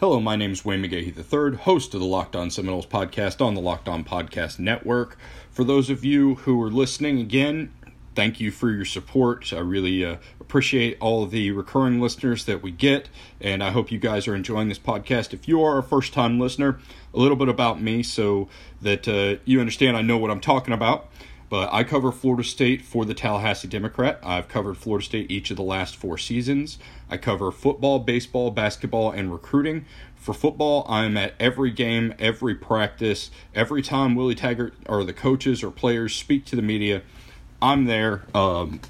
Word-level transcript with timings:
Hello, 0.00 0.18
my 0.18 0.34
name 0.34 0.52
is 0.52 0.64
Wayne 0.64 0.82
McGahee 0.82 1.14
III, 1.14 1.58
host 1.58 1.92
of 1.92 2.00
the 2.00 2.06
Locked 2.06 2.34
On 2.34 2.50
Seminoles 2.50 2.86
podcast 2.86 3.44
on 3.44 3.52
the 3.52 3.60
Locked 3.60 3.86
On 3.86 4.02
Podcast 4.02 4.58
Network. 4.58 5.18
For 5.50 5.62
those 5.62 5.90
of 5.90 6.06
you 6.06 6.36
who 6.36 6.62
are 6.62 6.70
listening 6.70 7.20
again, 7.20 7.70
thank 8.14 8.40
you 8.40 8.50
for 8.50 8.70
your 8.70 8.86
support. 8.86 9.52
I 9.52 9.58
really 9.58 10.02
uh, 10.02 10.16
appreciate 10.40 10.96
all 11.00 11.26
the 11.26 11.50
recurring 11.50 12.00
listeners 12.00 12.46
that 12.46 12.62
we 12.62 12.70
get, 12.70 13.10
and 13.42 13.62
I 13.62 13.72
hope 13.72 13.92
you 13.92 13.98
guys 13.98 14.26
are 14.26 14.34
enjoying 14.34 14.70
this 14.70 14.78
podcast. 14.78 15.34
If 15.34 15.46
you 15.46 15.62
are 15.62 15.76
a 15.76 15.82
first 15.82 16.14
time 16.14 16.40
listener, 16.40 16.78
a 17.12 17.18
little 17.18 17.36
bit 17.36 17.50
about 17.50 17.82
me 17.82 18.02
so 18.02 18.48
that 18.80 19.06
uh, 19.06 19.38
you 19.44 19.60
understand 19.60 19.98
I 19.98 20.00
know 20.00 20.16
what 20.16 20.30
I'm 20.30 20.40
talking 20.40 20.72
about. 20.72 21.10
But 21.50 21.68
I 21.72 21.82
cover 21.82 22.12
Florida 22.12 22.44
State 22.44 22.80
for 22.80 23.04
the 23.04 23.12
Tallahassee 23.12 23.66
Democrat. 23.66 24.20
I've 24.22 24.46
covered 24.46 24.76
Florida 24.76 25.04
State 25.04 25.32
each 25.32 25.50
of 25.50 25.56
the 25.56 25.64
last 25.64 25.96
four 25.96 26.16
seasons. 26.16 26.78
I 27.10 27.16
cover 27.16 27.50
football, 27.50 27.98
baseball, 27.98 28.52
basketball, 28.52 29.10
and 29.10 29.32
recruiting. 29.32 29.84
For 30.14 30.32
football, 30.32 30.86
I'm 30.88 31.16
at 31.16 31.34
every 31.40 31.72
game, 31.72 32.14
every 32.20 32.54
practice, 32.54 33.32
every 33.52 33.82
time 33.82 34.14
Willie 34.14 34.36
Taggart 34.36 34.74
or 34.86 35.02
the 35.02 35.12
coaches 35.12 35.64
or 35.64 35.72
players 35.72 36.14
speak 36.14 36.44
to 36.46 36.56
the 36.56 36.62
media, 36.62 37.02
I'm 37.60 37.86
there. 37.86 38.22
Um, 38.32 38.80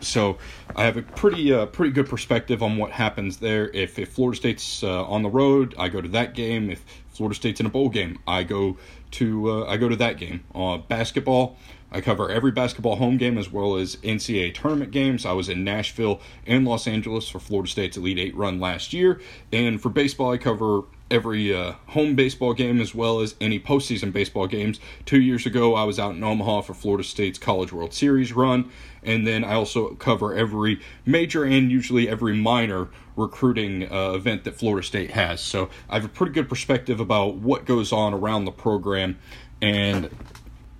so 0.00 0.38
I 0.74 0.84
have 0.84 0.96
a 0.96 1.02
pretty 1.02 1.52
uh, 1.52 1.66
pretty 1.66 1.92
good 1.92 2.08
perspective 2.08 2.62
on 2.62 2.76
what 2.78 2.92
happens 2.92 3.38
there. 3.38 3.68
If 3.70 3.98
if 3.98 4.10
Florida 4.10 4.36
State's 4.36 4.82
uh, 4.82 5.04
on 5.04 5.22
the 5.22 5.30
road, 5.30 5.74
I 5.78 5.88
go 5.88 6.00
to 6.00 6.08
that 6.10 6.34
game. 6.34 6.70
If 6.70 6.84
Florida 7.10 7.34
State's 7.34 7.60
in 7.60 7.66
a 7.66 7.70
bowl 7.70 7.88
game, 7.88 8.18
I 8.26 8.42
go 8.42 8.76
to 9.14 9.50
uh, 9.50 9.66
I 9.66 9.76
go 9.76 9.88
to 9.88 9.96
that 9.96 10.18
game. 10.18 10.44
Uh, 10.54 10.78
basketball, 10.78 11.56
I 11.90 12.00
cover 12.00 12.30
every 12.30 12.50
basketball 12.50 12.96
home 12.96 13.16
game 13.16 13.38
as 13.38 13.50
well 13.50 13.76
as 13.76 13.96
NCAA 13.96 14.54
tournament 14.54 14.90
games. 14.90 15.24
I 15.24 15.32
was 15.32 15.48
in 15.48 15.64
Nashville 15.64 16.20
and 16.46 16.64
Los 16.64 16.86
Angeles 16.86 17.28
for 17.28 17.38
Florida 17.38 17.70
State's 17.70 17.96
Elite 17.96 18.18
Eight 18.18 18.36
run 18.36 18.60
last 18.60 18.92
year, 18.92 19.20
and 19.52 19.80
for 19.80 19.88
baseball, 19.88 20.32
I 20.32 20.38
cover 20.38 20.82
every 21.10 21.54
uh, 21.54 21.74
home 21.88 22.14
baseball 22.14 22.54
game 22.54 22.80
as 22.80 22.94
well 22.94 23.20
as 23.20 23.34
any 23.40 23.60
postseason 23.60 24.12
baseball 24.12 24.46
games. 24.46 24.80
Two 25.04 25.20
years 25.20 25.46
ago, 25.46 25.74
I 25.74 25.84
was 25.84 25.98
out 25.98 26.14
in 26.14 26.24
Omaha 26.24 26.62
for 26.62 26.74
Florida 26.74 27.04
State's 27.04 27.38
College 27.38 27.72
World 27.72 27.92
Series 27.92 28.32
run, 28.32 28.70
and 29.02 29.26
then 29.26 29.44
I 29.44 29.54
also 29.54 29.94
cover 29.94 30.34
every 30.34 30.80
major 31.04 31.44
and 31.44 31.70
usually 31.70 32.08
every 32.08 32.36
minor 32.36 32.88
recruiting 33.16 33.90
uh, 33.92 34.12
event 34.12 34.44
that 34.44 34.56
Florida 34.56 34.84
State 34.86 35.12
has. 35.12 35.40
So 35.40 35.68
I 35.88 35.96
have 35.96 36.04
a 36.04 36.08
pretty 36.08 36.32
good 36.32 36.48
perspective 36.48 37.00
about 37.00 37.36
what 37.36 37.64
goes 37.64 37.92
on 37.92 38.12
around 38.12 38.44
the 38.44 38.52
program 38.52 39.18
and 39.62 40.10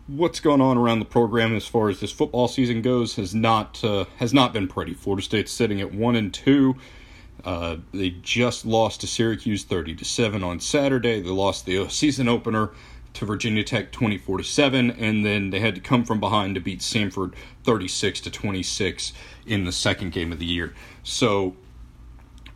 what's 0.06 0.40
going 0.40 0.60
on 0.60 0.76
around 0.76 0.98
the 0.98 1.04
program 1.04 1.54
as 1.54 1.66
far 1.66 1.88
as 1.88 2.00
this 2.00 2.12
football 2.12 2.48
season 2.48 2.82
goes 2.82 3.16
has 3.16 3.34
not 3.34 3.82
uh, 3.84 4.04
has 4.16 4.34
not 4.34 4.52
been 4.52 4.68
pretty. 4.68 4.94
Florida 4.94 5.22
State's 5.22 5.52
sitting 5.52 5.80
at 5.80 5.92
one 5.92 6.16
and 6.16 6.32
two. 6.32 6.76
Uh, 7.44 7.76
they 7.92 8.10
just 8.10 8.64
lost 8.64 9.00
to 9.02 9.06
Syracuse 9.06 9.64
30 9.64 9.94
to 9.96 10.04
7 10.04 10.42
on 10.42 10.60
Saturday. 10.60 11.20
They 11.20 11.28
lost 11.28 11.66
the 11.66 11.88
season 11.88 12.28
opener 12.28 12.70
to 13.14 13.24
Virginia 13.24 13.62
Tech 13.62 13.92
24 13.92 14.38
to 14.38 14.44
7 14.44 14.90
and 14.90 15.24
then 15.24 15.50
they 15.50 15.60
had 15.60 15.74
to 15.76 15.80
come 15.80 16.04
from 16.04 16.20
behind 16.20 16.56
to 16.56 16.60
beat 16.60 16.80
Samford 16.80 17.34
36 17.62 18.20
to 18.22 18.30
26 18.30 19.12
in 19.46 19.64
the 19.64 19.72
second 19.72 20.12
game 20.12 20.32
of 20.32 20.38
the 20.38 20.44
year. 20.44 20.74
So 21.04 21.56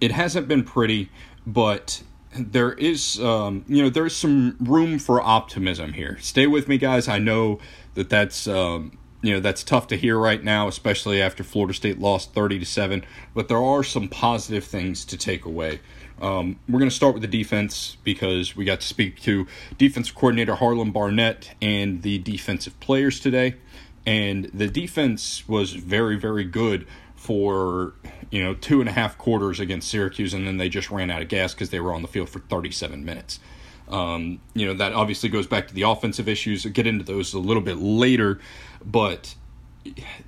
it 0.01 0.11
hasn't 0.13 0.49
been 0.49 0.65
pretty, 0.65 1.11
but 1.47 2.03
there 2.37 2.73
is 2.73 3.21
um, 3.21 3.65
you 3.69 3.83
know 3.83 3.91
there's 3.91 4.15
some 4.15 4.57
room 4.61 4.99
for 4.99 5.21
optimism 5.21 5.93
here. 5.93 6.19
Stay 6.21 6.47
with 6.47 6.69
me 6.69 6.79
guys. 6.79 7.09
I 7.09 7.19
know 7.19 7.59
that 7.95 8.11
that's 8.11 8.47
um, 8.47 8.99
you 9.23 9.33
know 9.33 9.41
that's 9.41 9.65
tough 9.65 9.89
to 9.89 9.97
hear 9.97 10.19
right 10.19 10.43
now, 10.43 10.69
especially 10.69 11.21
after 11.21 11.43
Florida 11.43 11.75
State 11.75 11.99
lost 11.99 12.33
30 12.35 12.61
to 12.61 12.65
seven. 12.65 13.05
But 13.35 13.49
there 13.49 13.63
are 13.63 13.83
some 13.83 14.09
positive 14.09 14.65
things 14.65 15.05
to 15.07 15.17
take 15.17 15.45
away. 15.45 15.81
Um, 16.21 16.59
we're 16.69 16.81
going 16.81 16.91
to 16.91 16.95
start 16.95 17.15
with 17.15 17.23
the 17.23 17.29
defense 17.29 17.97
because 18.03 18.57
we 18.57 18.65
got 18.65 18.81
to 18.81 18.87
speak 18.87 19.21
to 19.23 19.47
defensive 19.77 20.15
coordinator 20.15 20.57
Harlan 20.57 20.91
Barnett 20.91 21.55
and 21.63 22.03
the 22.03 22.19
defensive 22.19 22.79
players 22.81 23.21
today, 23.21 23.57
and 24.07 24.47
the 24.47 24.69
defense 24.69 25.49
was 25.49 25.73
very 25.73 26.17
very 26.17 26.45
good 26.45 26.87
for 27.15 27.95
you 28.31 28.43
know 28.43 28.55
two 28.55 28.81
and 28.81 28.89
a 28.89 28.93
half 28.93 29.19
quarters 29.19 29.59
against 29.59 29.89
Syracuse, 29.89 30.33
and 30.33 30.47
then 30.47 30.57
they 30.57 30.69
just 30.69 30.91
ran 30.91 31.11
out 31.11 31.23
of 31.23 31.29
gas 31.29 31.55
because 31.55 31.71
they 31.71 31.81
were 31.81 31.93
on 31.93 32.03
the 32.03 32.09
field 32.09 32.29
for 32.29 32.39
37 32.39 33.05
minutes. 33.05 33.41
Um, 33.89 34.41
you 34.55 34.67
know, 34.67 34.75
that 34.75 34.93
obviously 34.93 35.29
goes 35.29 35.47
back 35.47 35.69
to 35.69 35.75
the 35.75 35.83
offensive 35.83 36.29
issues. 36.29 36.67
I'll 36.67 36.73
get 36.73 36.87
into 36.87 37.05
those 37.05 37.33
a 37.33 37.39
little 37.39 37.63
bit 37.63 37.79
later, 37.79 38.39
but 38.85 39.35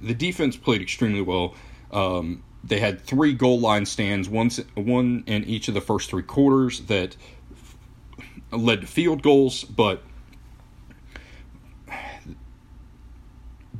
the 0.00 0.14
defense 0.14 0.56
played 0.56 0.82
extremely 0.82 1.22
well. 1.22 1.54
Um, 1.92 2.42
they 2.62 2.78
had 2.78 3.00
three 3.00 3.32
goal 3.32 3.58
line 3.58 3.86
stands, 3.86 4.28
one, 4.28 4.50
one 4.74 5.24
in 5.26 5.44
each 5.44 5.68
of 5.68 5.74
the 5.74 5.80
first 5.80 6.10
three 6.10 6.22
quarters 6.22 6.82
that 6.82 7.16
led 8.52 8.82
to 8.82 8.86
field 8.86 9.22
goals, 9.22 9.64
but 9.64 10.02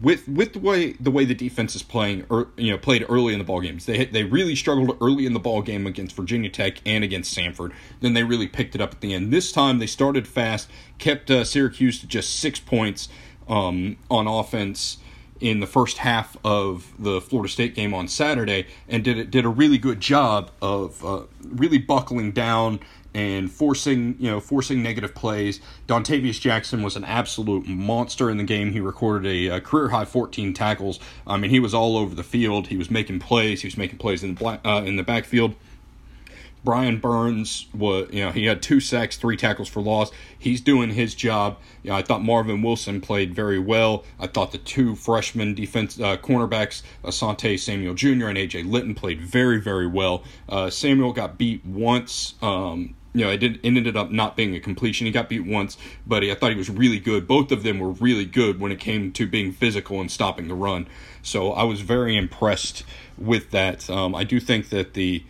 with 0.00 0.26
with 0.26 0.54
the 0.54 0.58
way 0.58 0.92
the 0.94 1.10
way 1.10 1.25
the 1.25 1.34
defense 1.34 1.76
is 1.76 1.82
playing, 1.82 2.25
or, 2.31 2.48
you 2.56 2.70
know, 2.70 2.78
played 2.78 3.04
early 3.08 3.32
in 3.32 3.38
the 3.38 3.44
ball 3.44 3.60
games. 3.60 3.87
They 3.87 4.06
they 4.06 4.25
really 4.25 4.56
struggled 4.56 4.97
early 5.00 5.26
in 5.26 5.34
the 5.34 5.41
ball 5.41 5.62
game 5.62 5.87
against 5.87 6.16
Virginia 6.16 6.48
Tech 6.48 6.81
and 6.87 7.04
against 7.04 7.37
Samford. 7.37 7.72
Then 8.00 8.14
they 8.14 8.22
really 8.22 8.48
picked 8.48 8.75
it 8.75 8.81
up 8.81 8.92
at 8.92 9.00
the 9.00 9.12
end. 9.12 9.32
This 9.32 9.52
time 9.52 9.78
they 9.78 9.87
started 9.87 10.26
fast, 10.26 10.70
kept 10.98 11.31
uh, 11.31 11.44
Syracuse 11.44 12.00
to 12.00 12.06
just 12.06 12.38
six 12.38 12.58
points 12.58 13.08
um, 13.50 13.97
on 14.11 14.27
offense 14.27 14.99
in 15.41 15.61
the 15.61 15.66
first 15.66 15.99
half 15.99 16.37
of 16.44 16.93
the 16.99 17.21
Florida 17.21 17.50
State 17.50 17.75
game 17.75 17.94
on 17.94 18.09
Saturday, 18.09 18.66
and 18.88 19.03
did 19.03 19.31
did 19.31 19.44
a 19.44 19.49
really 19.49 19.78
good 19.78 20.00
job 20.00 20.50
of 20.62 21.05
uh, 21.05 21.22
really 21.43 21.78
buckling 21.78 22.31
down 22.31 22.81
and 23.12 23.50
forcing 23.50 24.16
you 24.21 24.31
know 24.31 24.38
forcing 24.38 24.83
negative 24.83 25.15
plays. 25.15 25.61
Dontavius 25.88 26.41
Jackson 26.41 26.83
was 26.83 26.94
an 26.94 27.05
absolute 27.05 27.66
monster 27.66 28.31
in 28.31 28.37
the 28.37 28.44
game. 28.44 28.72
He 28.72 28.81
recorded 28.81 29.27
a, 29.27 29.56
a, 29.56 29.61
career 29.61 29.88
high 29.88 30.05
14 30.05 30.53
tackles. 30.53 31.00
I 31.27 31.37
mean, 31.37 31.50
he 31.50 31.61
was 31.61 31.75
all 31.75 31.97
over 31.97 32.15
the 32.15 32.22
field. 32.22 32.69
He 32.69 32.77
was 32.77 32.91
making 32.91 33.19
plays. 33.19 33.62
He 33.62 33.67
was 33.67 33.77
making 33.77 33.99
plays 33.99 34.22
in 34.22 34.34
the 34.34 34.38
black, 34.38 34.61
uh, 34.65 34.82
in 34.84 34.97
the 34.97 35.03
backfield. 35.03 35.55
Brian 36.62 36.98
Burns 36.98 37.66
was, 37.75 38.09
you 38.12 38.25
know, 38.25 38.31
he 38.31 38.44
had 38.44 38.62
two 38.62 38.81
sacks, 38.81 39.16
three 39.16 39.37
tackles 39.37 39.69
for 39.69 39.81
loss. 39.81 40.10
He's 40.38 40.60
doing 40.60 40.91
his 40.91 41.15
job. 41.15 41.59
You 41.82 41.91
know, 41.91 41.97
I 41.97 42.03
thought 42.03 42.22
Marvin 42.22 42.62
Wilson 42.62 43.00
played 43.00 43.34
very 43.34 43.59
well. 43.59 44.04
I 44.19 44.26
thought 44.26 44.53
the 44.53 44.59
two 44.59 44.94
freshman 44.94 45.54
defense 45.54 45.99
uh, 45.99 46.16
cornerbacks, 46.19 46.82
Asante 47.03 47.59
Samuel 47.59 47.94
Jr. 47.94 48.28
and 48.28 48.37
AJ 48.37 48.70
Lytton, 48.70 48.94
played 48.94 49.20
very, 49.20 49.60
very 49.60 49.87
well. 49.87 50.22
Uh, 50.49 50.69
Samuel 50.69 51.12
got 51.12 51.38
beat 51.38 51.65
once. 51.65 52.34
Um, 52.43 52.94
you 53.12 53.25
know, 53.25 53.31
it, 53.31 53.38
did, 53.38 53.56
it 53.56 53.66
ended 53.66 53.97
up 53.97 54.10
not 54.10 54.37
being 54.37 54.54
a 54.54 54.60
completion. 54.60 55.06
He 55.06 55.12
got 55.12 55.28
beat 55.28 55.44
once, 55.44 55.76
but 56.06 56.22
I 56.22 56.34
thought 56.34 56.50
he 56.50 56.56
was 56.56 56.70
really 56.70 57.00
good. 57.00 57.26
Both 57.26 57.50
of 57.50 57.62
them 57.62 57.78
were 57.78 57.91
really 57.91 58.25
good 58.25 58.60
when 58.60 58.70
it 58.70 58.78
came 58.78 59.12
to 59.12 59.26
being 59.26 59.53
physical 59.53 60.00
and 60.00 60.10
stopping 60.10 60.47
the 60.47 60.54
run. 60.54 60.87
So 61.22 61.53
I 61.53 61.65
was 61.65 61.81
very 61.81 62.16
impressed 62.16 62.84
with 63.19 63.50
that. 63.50 63.91
Um, 63.91 64.15
I 64.15 64.25
do 64.25 64.38
think 64.38 64.69
that 64.69 64.94
the 64.94 65.25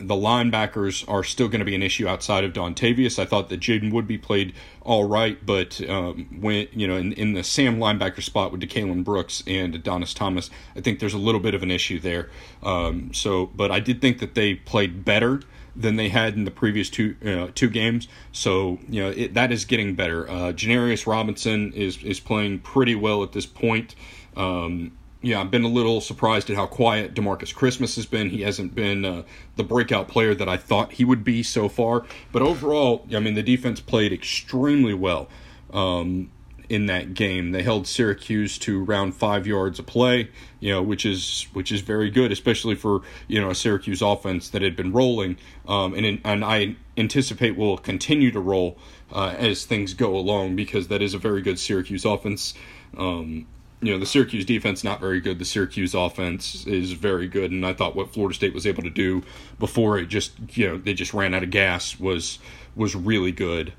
the 0.00 0.14
linebackers 0.14 1.08
are 1.08 1.22
still 1.22 1.48
going 1.48 1.60
to 1.60 1.64
be 1.64 1.74
an 1.74 1.82
issue 1.82 2.08
outside 2.08 2.44
of 2.44 2.52
Dontavius. 2.52 3.18
I 3.18 3.24
thought 3.24 3.48
that 3.50 3.60
Jaiden 3.60 3.92
Woodbey 3.92 4.20
played 4.20 4.54
all 4.82 5.04
right, 5.04 5.44
but 5.44 5.80
um, 5.88 6.26
when 6.40 6.68
you 6.72 6.88
know 6.88 6.96
in, 6.96 7.12
in 7.12 7.34
the 7.34 7.42
Sam 7.42 7.78
linebacker 7.78 8.22
spot 8.22 8.52
with 8.52 8.60
DeCalon 8.60 9.04
Brooks 9.04 9.42
and 9.46 9.74
Adonis 9.74 10.14
Thomas, 10.14 10.50
I 10.76 10.80
think 10.80 11.00
there's 11.00 11.14
a 11.14 11.18
little 11.18 11.40
bit 11.40 11.54
of 11.54 11.62
an 11.62 11.70
issue 11.70 12.00
there. 12.00 12.30
Um, 12.62 13.12
so, 13.12 13.46
but 13.46 13.70
I 13.70 13.80
did 13.80 14.00
think 14.00 14.18
that 14.18 14.34
they 14.34 14.54
played 14.54 15.04
better 15.04 15.42
than 15.76 15.96
they 15.96 16.08
had 16.08 16.34
in 16.34 16.44
the 16.44 16.50
previous 16.50 16.90
two 16.90 17.16
uh, 17.24 17.48
two 17.54 17.68
games. 17.68 18.08
So 18.32 18.78
you 18.88 19.02
know 19.02 19.10
it, 19.10 19.34
that 19.34 19.52
is 19.52 19.64
getting 19.64 19.94
better. 19.94 20.28
Uh, 20.28 20.52
Janarius 20.52 21.06
Robinson 21.06 21.72
is 21.72 22.02
is 22.02 22.20
playing 22.20 22.60
pretty 22.60 22.94
well 22.94 23.22
at 23.22 23.32
this 23.32 23.46
point. 23.46 23.94
Um, 24.36 24.92
yeah, 25.22 25.40
I've 25.40 25.50
been 25.50 25.64
a 25.64 25.68
little 25.68 26.00
surprised 26.00 26.48
at 26.48 26.56
how 26.56 26.66
quiet 26.66 27.14
Demarcus 27.14 27.54
Christmas 27.54 27.96
has 27.96 28.06
been. 28.06 28.30
He 28.30 28.42
hasn't 28.42 28.74
been 28.74 29.04
uh, 29.04 29.22
the 29.56 29.64
breakout 29.64 30.08
player 30.08 30.34
that 30.34 30.48
I 30.48 30.56
thought 30.56 30.92
he 30.92 31.04
would 31.04 31.24
be 31.24 31.42
so 31.42 31.68
far. 31.68 32.04
But 32.32 32.42
overall, 32.42 33.06
I 33.14 33.20
mean, 33.20 33.34
the 33.34 33.42
defense 33.42 33.80
played 33.80 34.12
extremely 34.12 34.94
well. 34.94 35.28
Um, 35.72 36.30
in 36.70 36.86
that 36.86 37.14
game. 37.14 37.50
They 37.50 37.64
held 37.64 37.88
Syracuse 37.88 38.56
to 38.58 38.84
around 38.84 39.12
five 39.12 39.44
yards 39.44 39.80
a 39.80 39.82
play, 39.82 40.30
you 40.60 40.72
know, 40.72 40.80
which 40.80 41.04
is 41.04 41.48
which 41.52 41.72
is 41.72 41.80
very 41.80 42.10
good, 42.10 42.30
especially 42.30 42.76
for 42.76 43.02
you 43.26 43.40
know 43.40 43.50
a 43.50 43.54
Syracuse 43.56 44.00
offense 44.00 44.48
that 44.50 44.62
had 44.62 44.76
been 44.76 44.92
rolling, 44.92 45.36
um, 45.66 45.92
and 45.94 46.06
in, 46.06 46.20
and 46.24 46.44
I 46.44 46.76
anticipate 46.96 47.56
will 47.56 47.76
continue 47.76 48.30
to 48.30 48.38
roll 48.38 48.78
uh, 49.12 49.34
as 49.36 49.64
things 49.64 49.94
go 49.94 50.16
along 50.16 50.54
because 50.54 50.86
that 50.88 51.02
is 51.02 51.12
a 51.12 51.18
very 51.18 51.42
good 51.42 51.58
Syracuse 51.58 52.04
offense. 52.04 52.54
Um, 52.96 53.48
you 53.82 53.92
know 53.92 53.98
the 53.98 54.06
Syracuse 54.06 54.44
defense 54.44 54.84
not 54.84 55.00
very 55.00 55.20
good. 55.20 55.38
The 55.38 55.44
Syracuse 55.44 55.94
offense 55.94 56.66
is 56.66 56.92
very 56.92 57.28
good, 57.28 57.50
and 57.50 57.64
I 57.64 57.72
thought 57.72 57.96
what 57.96 58.12
Florida 58.12 58.34
State 58.34 58.52
was 58.52 58.66
able 58.66 58.82
to 58.82 58.90
do 58.90 59.22
before 59.58 59.98
it 59.98 60.06
just 60.06 60.32
you 60.56 60.68
know 60.68 60.78
they 60.78 60.94
just 60.94 61.14
ran 61.14 61.34
out 61.34 61.42
of 61.42 61.50
gas 61.50 61.98
was 61.98 62.38
was 62.76 62.94
really 62.94 63.32
good. 63.32 63.72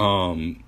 Um, 0.00 0.62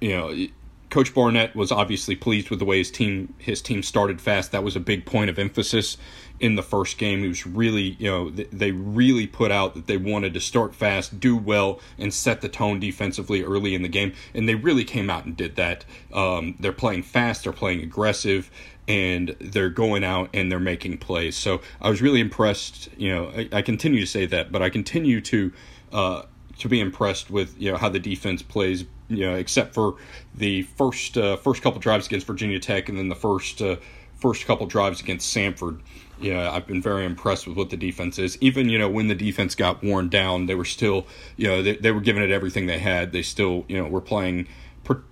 you 0.00 0.16
know, 0.16 0.46
Coach 0.94 1.12
Barnett 1.12 1.56
was 1.56 1.72
obviously 1.72 2.14
pleased 2.14 2.50
with 2.50 2.60
the 2.60 2.64
way 2.64 2.78
his 2.78 2.88
team 2.88 3.34
his 3.38 3.60
team 3.60 3.82
started 3.82 4.20
fast. 4.20 4.52
That 4.52 4.62
was 4.62 4.76
a 4.76 4.80
big 4.80 5.04
point 5.04 5.28
of 5.28 5.40
emphasis 5.40 5.96
in 6.38 6.54
the 6.54 6.62
first 6.62 6.98
game. 6.98 7.22
He 7.22 7.26
was 7.26 7.44
really, 7.44 7.96
you 7.98 8.08
know, 8.08 8.30
they 8.30 8.70
really 8.70 9.26
put 9.26 9.50
out 9.50 9.74
that 9.74 9.88
they 9.88 9.96
wanted 9.96 10.34
to 10.34 10.40
start 10.40 10.72
fast, 10.72 11.18
do 11.18 11.36
well, 11.36 11.80
and 11.98 12.14
set 12.14 12.42
the 12.42 12.48
tone 12.48 12.78
defensively 12.78 13.42
early 13.42 13.74
in 13.74 13.82
the 13.82 13.88
game. 13.88 14.12
And 14.34 14.48
they 14.48 14.54
really 14.54 14.84
came 14.84 15.10
out 15.10 15.24
and 15.24 15.36
did 15.36 15.56
that. 15.56 15.84
Um, 16.12 16.54
they're 16.60 16.70
playing 16.70 17.02
fast, 17.02 17.42
they're 17.42 17.52
playing 17.52 17.82
aggressive, 17.82 18.48
and 18.86 19.34
they're 19.40 19.70
going 19.70 20.04
out 20.04 20.30
and 20.32 20.48
they're 20.48 20.60
making 20.60 20.98
plays. 20.98 21.34
So 21.36 21.60
I 21.80 21.90
was 21.90 22.02
really 22.02 22.20
impressed. 22.20 22.88
You 22.96 23.12
know, 23.12 23.32
I, 23.36 23.48
I 23.50 23.62
continue 23.62 23.98
to 23.98 24.06
say 24.06 24.26
that, 24.26 24.52
but 24.52 24.62
I 24.62 24.70
continue 24.70 25.20
to. 25.22 25.52
Uh, 25.92 26.22
to 26.56 26.68
be 26.68 26.78
impressed 26.78 27.30
with 27.30 27.60
you 27.60 27.72
know 27.72 27.76
how 27.76 27.88
the 27.88 27.98
defense 27.98 28.40
plays 28.40 28.84
you 29.08 29.28
know 29.28 29.34
except 29.34 29.74
for 29.74 29.96
the 30.34 30.62
first 30.62 31.16
uh, 31.16 31.36
first 31.36 31.62
couple 31.62 31.80
drives 31.80 32.06
against 32.06 32.26
Virginia 32.26 32.58
Tech 32.58 32.88
and 32.88 32.98
then 32.98 33.08
the 33.08 33.14
first 33.14 33.60
uh, 33.60 33.76
first 34.16 34.46
couple 34.46 34.66
drives 34.66 35.00
against 35.00 35.34
Samford 35.34 35.80
you 36.20 36.32
know, 36.32 36.48
I've 36.50 36.66
been 36.66 36.80
very 36.80 37.04
impressed 37.04 37.46
with 37.46 37.56
what 37.56 37.70
the 37.70 37.76
defense 37.76 38.18
is. 38.18 38.38
Even, 38.40 38.68
you 38.68 38.78
know, 38.78 38.88
when 38.88 39.08
the 39.08 39.14
defense 39.14 39.54
got 39.54 39.82
worn 39.82 40.08
down, 40.08 40.46
they 40.46 40.54
were 40.54 40.64
still, 40.64 41.06
you 41.36 41.48
know, 41.48 41.62
they, 41.62 41.76
they 41.76 41.92
were 41.92 42.00
giving 42.00 42.22
it 42.22 42.30
everything 42.30 42.66
they 42.66 42.78
had. 42.78 43.12
They 43.12 43.22
still, 43.22 43.64
you 43.68 43.76
know, 43.76 43.88
were 43.88 44.00
playing, 44.00 44.46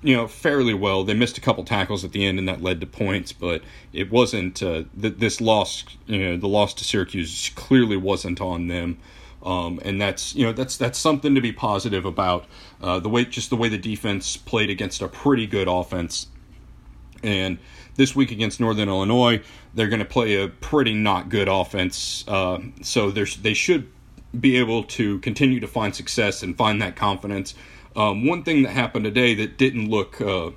you 0.02 0.16
know, 0.16 0.28
fairly 0.28 0.74
well. 0.74 1.04
They 1.04 1.14
missed 1.14 1.38
a 1.38 1.40
couple 1.40 1.64
tackles 1.64 2.04
at 2.04 2.12
the 2.12 2.24
end, 2.24 2.38
and 2.38 2.48
that 2.48 2.62
led 2.62 2.80
to 2.80 2.86
points, 2.86 3.32
but 3.32 3.62
it 3.92 4.10
wasn't, 4.10 4.62
uh, 4.62 4.84
th- 5.00 5.16
this 5.18 5.40
loss, 5.40 5.84
you 6.06 6.18
know, 6.18 6.36
the 6.36 6.48
loss 6.48 6.72
to 6.74 6.84
Syracuse 6.84 7.50
clearly 7.54 7.96
wasn't 7.96 8.40
on 8.40 8.68
them. 8.68 8.98
Um, 9.42 9.80
and 9.84 10.00
that's 10.00 10.34
you 10.34 10.44
know 10.44 10.52
that's 10.52 10.76
that's 10.76 10.98
something 10.98 11.34
to 11.34 11.40
be 11.40 11.52
positive 11.52 12.04
about 12.04 12.46
uh, 12.80 13.00
the 13.00 13.08
way 13.08 13.24
just 13.24 13.50
the 13.50 13.56
way 13.56 13.68
the 13.68 13.78
defense 13.78 14.36
played 14.36 14.70
against 14.70 15.02
a 15.02 15.08
pretty 15.08 15.46
good 15.46 15.66
offense 15.66 16.28
and 17.22 17.58
this 17.94 18.16
week 18.16 18.30
against 18.30 18.60
Northern 18.60 18.88
Illinois, 18.88 19.42
they're 19.74 19.88
going 19.88 20.00
to 20.00 20.04
play 20.04 20.42
a 20.42 20.48
pretty 20.48 20.94
not 20.94 21.28
good 21.28 21.48
offense. 21.48 22.24
Uh, 22.26 22.58
so 22.82 23.10
they 23.10 23.54
should 23.54 23.90
be 24.38 24.56
able 24.56 24.82
to 24.84 25.18
continue 25.20 25.60
to 25.60 25.66
find 25.66 25.94
success 25.94 26.42
and 26.42 26.56
find 26.56 26.80
that 26.80 26.96
confidence. 26.96 27.54
Um, 27.94 28.26
one 28.26 28.42
thing 28.42 28.62
that 28.62 28.70
happened 28.70 29.04
today 29.04 29.34
that 29.34 29.58
didn't 29.58 29.90
look 29.90 30.20
uh, 30.20 30.50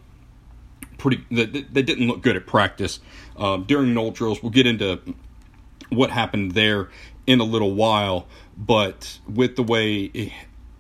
pretty 0.98 1.26
that, 1.32 1.74
that 1.74 1.84
didn't 1.84 2.08
look 2.08 2.22
good 2.22 2.38
at 2.38 2.46
practice 2.46 3.00
um, 3.36 3.66
during 3.66 3.94
Nole 3.94 4.12
drills. 4.12 4.42
We'll 4.42 4.52
get 4.52 4.66
into 4.66 5.02
what 5.90 6.10
happened 6.10 6.54
there 6.54 6.90
in 7.28 7.40
a 7.42 7.44
little 7.44 7.74
while, 7.74 8.28
but 8.58 9.20
with 9.32 9.56
the 9.56 9.64
way 9.64 10.34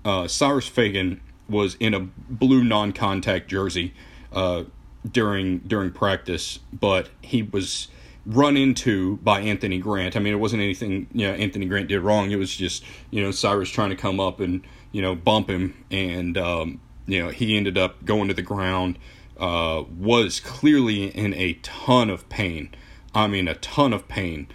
uh, 0.04 0.28
Cyrus 0.28 0.68
Fagan 0.68 1.22
was 1.48 1.76
in 1.76 1.94
a 1.94 2.00
blue 2.00 2.64
non-contact 2.64 3.48
jersey. 3.48 3.94
Uh, 4.32 4.64
during 5.12 5.60
during 5.60 5.92
practice, 5.92 6.60
but 6.74 7.10
he 7.22 7.44
was 7.44 7.88
run 8.26 8.58
into 8.58 9.18
by 9.18 9.42
Anthony 9.42 9.78
Grant. 9.78 10.16
I 10.16 10.20
mean, 10.20 10.34
it 10.34 10.38
wasn't 10.38 10.62
anything 10.62 11.08
you 11.14 11.28
know 11.28 11.34
Anthony 11.34 11.66
Grant 11.66 11.88
did 11.88 12.02
wrong. 12.02 12.32
It 12.32 12.38
was 12.38 12.56
just 12.56 12.84
you 13.12 13.22
know 13.22 13.32
Cyrus 13.32 13.70
trying 13.70 13.90
to 13.90 13.96
come 13.96 14.20
up 14.20 14.40
and 14.40 14.66
you 14.92 15.02
know 15.02 15.16
bump 15.16 15.50
him, 15.50 15.84
and 15.92 16.38
um, 16.38 16.82
you 17.06 17.22
know 17.22 17.30
he 17.30 17.58
ended 17.58 17.78
up 17.78 18.04
going 18.06 18.28
to 18.28 18.34
the 18.34 18.42
ground. 18.42 18.98
Uh, 19.38 19.84
was 19.98 20.40
clearly 20.40 21.08
in 21.08 21.34
a 21.34 21.54
ton 21.62 22.10
of 22.10 22.30
pain. 22.30 22.74
I 23.14 23.28
mean, 23.28 23.50
a 23.50 23.56
ton 23.56 23.92
of 23.92 24.08
pain. 24.08 24.48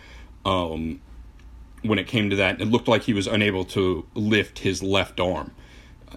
Um, 0.46 1.02
when 1.82 1.98
it 1.98 2.06
came 2.06 2.30
to 2.30 2.36
that, 2.36 2.60
it 2.60 2.66
looked 2.66 2.88
like 2.88 3.02
he 3.02 3.14
was 3.14 3.26
unable 3.26 3.64
to 3.66 4.06
lift 4.14 4.60
his 4.60 4.82
left 4.82 5.20
arm, 5.20 5.52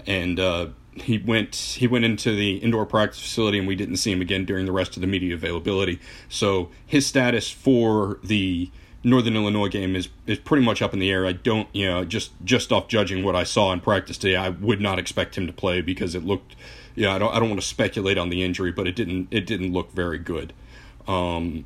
and 0.05 0.39
uh, 0.39 0.67
he 0.95 1.17
went 1.17 1.55
he 1.55 1.87
went 1.87 2.05
into 2.05 2.35
the 2.35 2.57
indoor 2.57 2.85
practice 2.85 3.19
facility 3.19 3.57
and 3.57 3.67
we 3.67 3.75
didn't 3.75 3.97
see 3.97 4.11
him 4.11 4.21
again 4.21 4.45
during 4.45 4.65
the 4.65 4.71
rest 4.71 4.95
of 4.95 5.01
the 5.01 5.07
media 5.07 5.33
availability. 5.33 5.99
So 6.29 6.69
his 6.85 7.05
status 7.05 7.49
for 7.49 8.19
the 8.23 8.69
Northern 9.03 9.35
Illinois 9.35 9.67
game 9.67 9.95
is 9.95 10.09
is 10.27 10.39
pretty 10.39 10.63
much 10.63 10.81
up 10.81 10.93
in 10.93 10.99
the 10.99 11.11
air. 11.11 11.25
I 11.25 11.33
don't, 11.33 11.67
you 11.73 11.87
know, 11.87 12.05
just 12.05 12.31
just 12.43 12.71
off 12.71 12.87
judging 12.87 13.23
what 13.23 13.35
I 13.35 13.43
saw 13.43 13.73
in 13.73 13.79
practice 13.79 14.17
today, 14.17 14.35
I 14.35 14.49
would 14.49 14.81
not 14.81 14.99
expect 14.99 15.37
him 15.37 15.47
to 15.47 15.53
play 15.53 15.81
because 15.81 16.15
it 16.15 16.23
looked, 16.23 16.55
yeah, 16.95 17.15
I 17.15 17.19
don't 17.19 17.33
I 17.33 17.39
don't 17.39 17.49
want 17.49 17.61
to 17.61 17.67
speculate 17.67 18.17
on 18.17 18.29
the 18.29 18.43
injury, 18.43 18.71
but 18.71 18.87
it 18.87 18.95
didn't 18.95 19.27
it 19.31 19.45
didn't 19.45 19.73
look 19.73 19.91
very 19.91 20.19
good. 20.19 20.53
Um, 21.07 21.65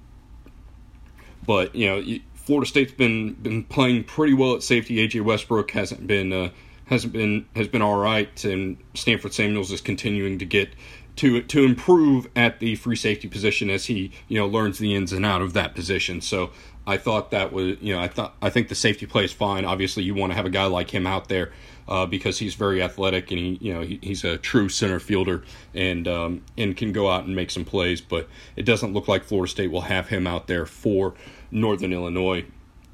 but 1.45 1.75
you 1.75 1.87
know, 1.87 2.19
Florida 2.47 2.65
State's 2.65 2.93
been 2.93 3.33
been 3.33 3.65
playing 3.65 4.05
pretty 4.05 4.33
well 4.33 4.55
at 4.55 4.63
safety. 4.63 5.05
AJ 5.05 5.21
Westbrook 5.21 5.71
hasn't 5.71 6.07
been 6.07 6.31
uh, 6.31 6.49
hasn't 6.85 7.11
been 7.11 7.45
has 7.57 7.67
been 7.67 7.81
all 7.81 7.97
right, 7.97 8.45
and 8.45 8.77
Stanford 8.93 9.33
Samuels 9.33 9.69
is 9.69 9.81
continuing 9.81 10.39
to 10.39 10.45
get 10.45 10.69
to 11.17 11.41
to 11.41 11.65
improve 11.65 12.29
at 12.37 12.61
the 12.61 12.75
free 12.75 12.95
safety 12.95 13.27
position 13.27 13.69
as 13.69 13.87
he 13.87 14.13
you 14.29 14.39
know 14.39 14.47
learns 14.47 14.79
the 14.79 14.95
ins 14.95 15.11
and 15.11 15.25
out 15.25 15.41
of 15.41 15.51
that 15.55 15.75
position. 15.75 16.21
So 16.21 16.51
I 16.87 16.95
thought 16.95 17.31
that 17.31 17.51
was 17.51 17.75
you 17.81 17.93
know 17.93 17.99
I 17.99 18.07
thought 18.07 18.33
I 18.41 18.49
think 18.49 18.69
the 18.69 18.75
safety 18.75 19.05
play 19.05 19.25
is 19.25 19.33
fine. 19.33 19.65
Obviously, 19.65 20.03
you 20.03 20.15
want 20.15 20.31
to 20.31 20.35
have 20.35 20.45
a 20.45 20.49
guy 20.49 20.65
like 20.65 20.89
him 20.89 21.05
out 21.05 21.27
there 21.27 21.51
uh, 21.89 22.05
because 22.05 22.39
he's 22.39 22.55
very 22.55 22.81
athletic 22.81 23.29
and 23.29 23.39
he 23.39 23.57
you 23.59 23.73
know 23.73 23.81
he, 23.81 23.99
he's 24.01 24.23
a 24.23 24.37
true 24.37 24.69
center 24.69 24.99
fielder 25.01 25.43
and 25.75 26.07
um, 26.07 26.45
and 26.57 26.77
can 26.77 26.93
go 26.93 27.11
out 27.11 27.25
and 27.25 27.35
make 27.35 27.51
some 27.51 27.65
plays. 27.65 27.99
But 27.99 28.29
it 28.55 28.63
doesn't 28.63 28.93
look 28.93 29.09
like 29.09 29.25
Florida 29.25 29.51
State 29.51 29.69
will 29.69 29.81
have 29.81 30.07
him 30.07 30.25
out 30.25 30.47
there 30.47 30.65
for 30.65 31.13
Northern 31.51 31.91
Illinois. 31.91 32.45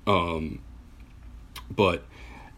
Um, 0.07 0.60
but 1.69 2.04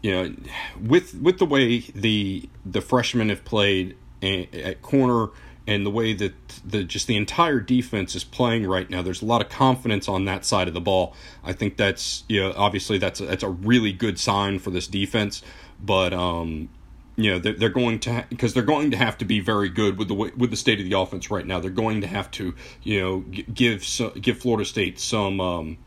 you 0.00 0.12
know, 0.12 0.34
with 0.80 1.14
with 1.16 1.38
the 1.38 1.46
way 1.46 1.80
the 1.94 2.48
the 2.64 2.80
freshmen 2.80 3.28
have 3.28 3.44
played 3.44 3.94
at 4.22 4.80
corner 4.80 5.28
and 5.66 5.84
the 5.84 5.90
way 5.90 6.12
that 6.12 6.34
the 6.64 6.84
just 6.84 7.06
the 7.06 7.16
entire 7.16 7.60
defense 7.60 8.14
is 8.14 8.24
playing 8.24 8.66
right 8.66 8.88
now, 8.88 9.02
there's 9.02 9.22
a 9.22 9.24
lot 9.26 9.42
of 9.42 9.48
confidence 9.48 10.08
on 10.08 10.24
that 10.26 10.44
side 10.44 10.68
of 10.68 10.74
the 10.74 10.80
ball. 10.80 11.14
I 11.42 11.52
think 11.52 11.76
that's 11.76 12.24
you 12.28 12.40
know 12.40 12.54
obviously 12.56 12.98
that's 12.98 13.20
a, 13.20 13.26
that's 13.26 13.42
a 13.42 13.48
really 13.48 13.92
good 13.92 14.18
sign 14.18 14.58
for 14.58 14.70
this 14.70 14.86
defense, 14.86 15.42
but 15.82 16.12
um, 16.12 16.68
you 17.16 17.32
know 17.32 17.38
they're, 17.38 17.54
they're 17.54 17.68
going 17.68 17.98
to 18.00 18.24
because 18.28 18.54
they're 18.54 18.62
going 18.62 18.90
to 18.92 18.96
have 18.96 19.18
to 19.18 19.24
be 19.24 19.40
very 19.40 19.68
good 19.68 19.98
with 19.98 20.08
the 20.08 20.14
way, 20.14 20.30
with 20.36 20.50
the 20.50 20.56
state 20.56 20.78
of 20.78 20.88
the 20.88 20.96
offense 20.96 21.30
right 21.30 21.46
now. 21.46 21.58
They're 21.58 21.70
going 21.70 22.00
to 22.02 22.06
have 22.06 22.30
to 22.32 22.54
you 22.82 23.00
know 23.00 23.20
give 23.20 23.84
give 24.20 24.38
Florida 24.38 24.64
State 24.64 25.00
some. 25.00 25.40
Um, 25.40 25.78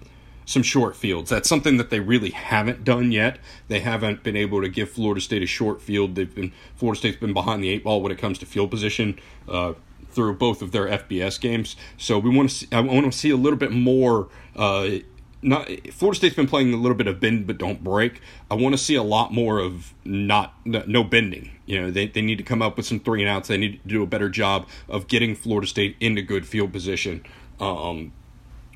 some 0.50 0.64
short 0.64 0.96
fields. 0.96 1.30
That's 1.30 1.48
something 1.48 1.78
that 1.78 1.92
they 1.92 2.00
really 2.00 2.32
haven't 2.32 2.84
done 2.84 3.12
yet. 3.12 3.38
They 3.68 3.82
haven't 3.82 4.24
been 4.24 4.36
able 4.36 4.64
to 4.64 4.68
give 4.68 4.90
Florida 4.90 5.22
State 5.22 5.44
a 5.44 5.46
short 5.46 5.80
field. 5.80 6.16
They've 6.16 6.34
been 6.34 6.52
Florida 6.76 6.98
State's 6.98 7.18
been 7.18 7.34
behind 7.34 7.64
the 7.64 7.70
eight 7.70 7.84
ball 7.84 8.02
when 8.02 8.12
it 8.12 8.18
comes 8.18 8.40
to 8.40 8.48
field 8.48 8.72
position 8.72 9.20
uh, 9.48 9.74
through 10.10 10.38
both 10.38 10.64
of 10.64 10.72
their 10.72 10.88
FBS 10.88 11.40
games. 11.40 11.76
So 11.98 12.18
we 12.18 12.36
want 12.36 12.50
to 12.50 12.56
see, 12.56 12.68
I 12.72 12.80
want 12.80 13.06
to 13.06 13.12
see 13.12 13.30
a 13.30 13.36
little 13.36 13.60
bit 13.60 13.72
more. 13.72 14.28
Uh, 14.56 14.90
not 15.44 15.70
Florida 15.92 16.18
State's 16.18 16.36
been 16.36 16.48
playing 16.48 16.74
a 16.74 16.78
little 16.78 16.98
bit 16.98 17.06
of 17.06 17.20
bend 17.20 17.46
but 17.46 17.60
don't 17.60 17.84
break. 17.84 18.20
I 18.50 18.56
want 18.56 18.74
to 18.74 18.78
see 18.80 18.96
a 18.96 19.04
lot 19.04 19.32
more 19.32 19.60
of 19.60 19.94
not 20.04 20.56
no 20.66 21.04
bending. 21.04 21.52
You 21.68 21.80
know, 21.80 21.92
they, 21.92 22.08
they 22.08 22.24
need 22.24 22.40
to 22.40 22.44
come 22.44 22.64
up 22.64 22.76
with 22.76 22.88
some 22.88 23.00
three 23.00 23.22
and 23.22 23.30
outs. 23.30 23.50
They 23.50 23.58
need 23.58 23.84
to 23.84 23.88
do 23.88 24.02
a 24.02 24.08
better 24.08 24.30
job 24.30 24.68
of 24.90 25.08
getting 25.08 25.36
Florida 25.36 25.68
State 25.68 25.96
into 26.00 26.24
good 26.24 26.48
field 26.48 26.74
position. 26.74 27.24
Um, 27.60 28.14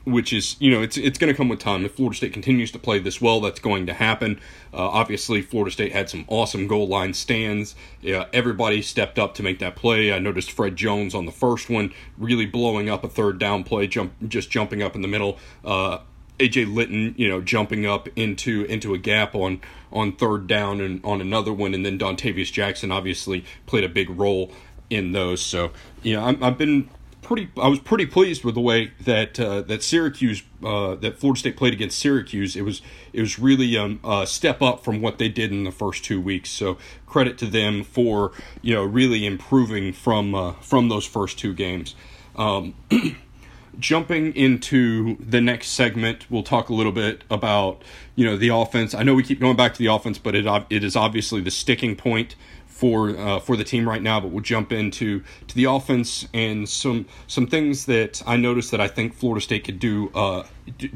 which 0.06 0.34
is 0.34 0.56
you 0.60 0.70
know 0.70 0.82
it's 0.82 0.98
it's 0.98 1.18
going 1.18 1.32
to 1.32 1.38
come 1.38 1.50
with 1.50 1.60
time. 1.60 1.86
If 1.86 1.96
Florida 1.96 2.18
State 2.18 2.34
continues 2.34 2.72
to 2.72 2.80
play 2.80 3.00
this 3.00 3.22
well, 3.22 3.40
that's 3.40 3.60
going 3.60 3.86
to 3.88 3.94
happen. 3.94 4.40
Uh, 4.74 4.90
obviously, 4.90 5.42
Florida 5.42 5.72
State 5.72 5.92
had 5.92 6.10
some 6.10 6.26
awesome 6.28 6.68
goal 6.68 6.88
line 6.88 7.14
stands. 7.14 7.76
Yeah, 8.02 8.26
everybody 8.34 8.82
stepped 8.82 9.18
up 9.18 9.34
to 9.36 9.44
make 9.44 9.60
that 9.60 9.76
play. 9.76 10.12
I 10.12 10.20
noticed 10.20 10.52
Fred 10.52 10.76
Jones 10.76 11.16
on 11.16 11.26
the 11.26 11.32
first 11.32 11.70
one 11.70 11.94
really 12.18 12.46
blowing 12.46 12.90
up 12.90 13.04
a 13.04 13.10
third 13.10 13.40
down 13.40 13.64
play, 13.64 13.88
jump 13.88 14.14
just 14.28 14.50
jumping 14.52 14.84
up 14.84 14.96
in 14.96 15.02
the 15.02 15.08
middle. 15.08 15.38
Uh, 15.64 16.00
AJ 16.40 16.74
Lytton, 16.74 17.16
you 17.18 17.30
know, 17.30 17.42
jumping 17.42 17.86
up 17.86 18.10
into 18.16 18.66
into 18.66 18.94
a 18.94 18.98
gap 18.98 19.36
on 19.36 19.62
on 19.92 20.12
third 20.12 20.48
down 20.48 20.82
and 20.82 21.04
on 21.06 21.22
another 21.22 21.54
one, 21.54 21.74
and 21.74 21.86
then 21.86 21.98
Dontavius 21.98 22.52
Jackson 22.52 22.92
obviously 22.92 23.46
played 23.66 23.84
a 23.84 23.90
big 23.90 24.10
role 24.10 24.52
in 24.90 25.12
those. 25.12 25.42
So 25.42 25.72
you 26.02 26.16
know, 26.16 26.26
i 26.26 26.46
have 26.46 26.58
been 26.58 26.90
pretty 27.24 27.50
I 27.58 27.68
was 27.68 27.80
pretty 27.80 28.06
pleased 28.06 28.44
with 28.44 28.56
the 28.56 28.62
way 28.62 28.92
that 29.02 29.40
uh, 29.40 29.62
that 29.64 29.82
Syracuse 29.82 30.44
uh, 30.64 30.96
that 30.96 31.18
Florida 31.18 31.40
State 31.40 31.58
played 31.58 31.74
against 31.74 31.98
Syracuse. 32.00 32.56
It 32.56 32.62
was 32.62 32.82
it 33.14 33.22
was 33.22 33.40
really 33.40 33.78
um, 33.78 34.00
a 34.04 34.28
step 34.28 34.62
up 34.62 34.84
from 34.84 35.02
what 35.02 35.18
they 35.18 35.30
did 35.30 35.52
in 35.52 35.64
the 35.64 35.72
first 35.72 36.04
two 36.04 36.22
weeks. 36.22 36.50
So 36.50 36.78
credit 37.08 37.38
to 37.40 37.46
them 37.46 37.84
for 37.84 38.32
you 38.62 38.74
know 38.74 38.84
really 38.84 39.26
improving 39.26 39.94
from 39.94 40.36
uh, 40.36 40.54
from 40.54 40.90
those 40.90 41.06
first 41.06 41.40
two 41.40 41.54
games. 41.54 41.96
Um, 42.36 42.76
jumping 43.80 44.36
into 44.36 45.18
the 45.18 45.42
next 45.42 45.70
segment, 45.70 46.30
we'll 46.30 46.44
talk 46.44 46.70
a 46.70 46.74
little 46.74 46.92
bit 46.92 47.24
about 47.30 47.82
you 48.16 48.26
know 48.26 48.38
the 48.38 48.50
offense. 48.50 48.94
I 48.94 49.04
know 49.04 49.16
we 49.16 49.24
keep 49.24 49.40
going 49.40 49.56
back 49.56 49.74
to 49.74 49.80
the 49.80 49.88
offense, 49.88 50.18
but 50.18 50.36
it 50.36 50.46
it 50.70 50.84
is 50.84 50.96
obviously 50.96 51.42
the 51.42 51.52
sticking 51.52 51.96
point 51.96 52.36
for 52.68 53.18
uh, 53.18 53.40
for 53.40 53.56
the 53.56 53.64
team 53.64 53.88
right 53.88 54.02
now, 54.02 54.20
but 54.20 54.32
we'll 54.32 54.44
jump 54.44 54.72
into 54.72 55.24
to 55.48 55.56
the 55.56 55.66
offense 55.66 56.28
and 56.34 56.68
some 56.68 57.06
some 57.28 57.48
things 57.48 57.86
that 57.86 58.22
I 58.26 58.36
noticed 58.36 58.72
that 58.72 58.82
I 58.82 58.88
think 58.88 59.14
Florida 59.14 59.42
State 59.42 59.64
could 59.64 59.80
do 59.80 60.10
uh, 60.14 60.44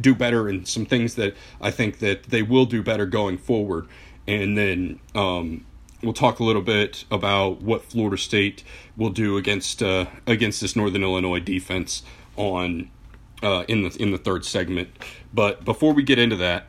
do 0.02 0.14
better, 0.14 0.50
and 0.50 0.68
some 0.68 0.86
things 0.86 1.16
that 1.16 1.36
I 1.62 1.72
think 1.72 2.00
that 2.00 2.24
they 2.24 2.42
will 2.42 2.66
do 2.66 2.84
better 2.84 3.06
going 3.06 3.38
forward. 3.38 3.88
And 4.28 4.58
then 4.58 5.00
um, 5.16 5.66
we'll 6.04 6.14
talk 6.14 6.40
a 6.40 6.44
little 6.44 6.62
bit 6.62 7.06
about 7.10 7.62
what 7.62 7.84
Florida 7.84 8.18
State 8.18 8.64
will 8.98 9.12
do 9.12 9.38
against 9.38 9.82
uh, 9.82 10.08
against 10.26 10.62
this 10.62 10.76
Northern 10.76 11.04
Illinois 11.04 11.40
defense 11.40 12.04
on 12.38 12.90
uh, 13.44 13.66
in 13.68 13.84
the 13.84 13.96
in 14.02 14.12
the 14.12 14.18
third 14.18 14.46
segment. 14.46 14.90
But 15.34 15.66
before 15.66 15.94
we 15.94 16.04
get 16.04 16.18
into 16.18 16.36
that, 16.38 16.68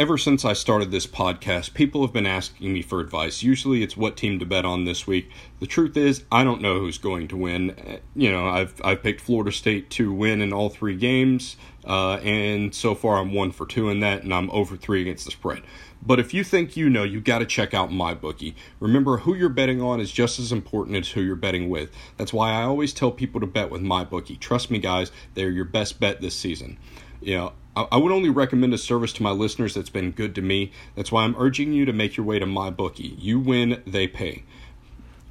ever 0.00 0.16
since 0.16 0.46
I 0.46 0.54
started 0.54 0.90
this 0.90 1.06
podcast, 1.06 1.74
people 1.74 2.00
have 2.00 2.12
been 2.12 2.26
asking 2.26 2.72
me 2.72 2.80
for 2.80 3.00
advice. 3.00 3.42
Usually 3.42 3.82
it's 3.82 3.98
what 3.98 4.16
team 4.16 4.38
to 4.38 4.46
bet 4.46 4.64
on 4.64 4.86
this 4.86 5.06
week. 5.06 5.30
The 5.60 5.66
truth 5.66 5.94
is, 5.94 6.24
I 6.32 6.42
don't 6.42 6.62
know 6.62 6.78
who's 6.80 6.96
going 6.96 7.28
to 7.28 7.36
win. 7.36 8.00
You 8.14 8.32
know, 8.32 8.48
I've, 8.48 8.80
I've 8.82 9.02
picked 9.02 9.20
Florida 9.20 9.52
State 9.52 9.90
to 9.90 10.10
win 10.10 10.40
in 10.40 10.54
all 10.54 10.70
three 10.70 10.96
games, 10.96 11.56
uh, 11.84 12.14
and 12.14 12.74
so 12.74 12.94
far 12.94 13.18
I'm 13.18 13.34
one 13.34 13.52
for 13.52 13.66
two 13.66 13.90
in 13.90 14.00
that, 14.00 14.22
and 14.22 14.32
I'm 14.32 14.50
over 14.52 14.74
three 14.74 15.02
against 15.02 15.26
the 15.26 15.32
spread. 15.32 15.62
But 16.02 16.18
if 16.18 16.32
you 16.32 16.44
think 16.44 16.76
you 16.76 16.88
know, 16.88 17.02
you 17.02 17.20
got 17.20 17.40
to 17.40 17.46
check 17.46 17.74
out 17.74 17.92
my 17.92 18.14
bookie. 18.14 18.56
Remember, 18.78 19.18
who 19.18 19.34
you're 19.34 19.48
betting 19.48 19.82
on 19.82 20.00
is 20.00 20.10
just 20.10 20.38
as 20.38 20.50
important 20.50 20.96
as 20.96 21.10
who 21.10 21.20
you're 21.20 21.36
betting 21.36 21.68
with. 21.68 21.90
That's 22.16 22.32
why 22.32 22.52
I 22.52 22.62
always 22.62 22.94
tell 22.94 23.10
people 23.10 23.40
to 23.40 23.46
bet 23.46 23.70
with 23.70 23.82
my 23.82 24.04
bookie. 24.04 24.36
Trust 24.36 24.70
me, 24.70 24.78
guys, 24.78 25.12
they're 25.34 25.50
your 25.50 25.66
best 25.66 26.00
bet 26.00 26.20
this 26.20 26.34
season. 26.34 26.78
You 27.20 27.36
know, 27.36 27.52
I 27.76 27.98
would 27.98 28.12
only 28.12 28.30
recommend 28.30 28.74
a 28.74 28.78
service 28.78 29.12
to 29.14 29.22
my 29.22 29.30
listeners 29.30 29.74
that's 29.74 29.90
been 29.90 30.10
good 30.10 30.34
to 30.34 30.42
me. 30.42 30.72
That's 30.96 31.12
why 31.12 31.22
I'm 31.22 31.36
urging 31.38 31.72
you 31.72 31.84
to 31.84 31.92
make 31.92 32.16
your 32.16 32.26
way 32.26 32.38
to 32.38 32.46
MyBookie. 32.46 33.14
You 33.18 33.38
win, 33.38 33.82
they 33.86 34.08
pay. 34.08 34.44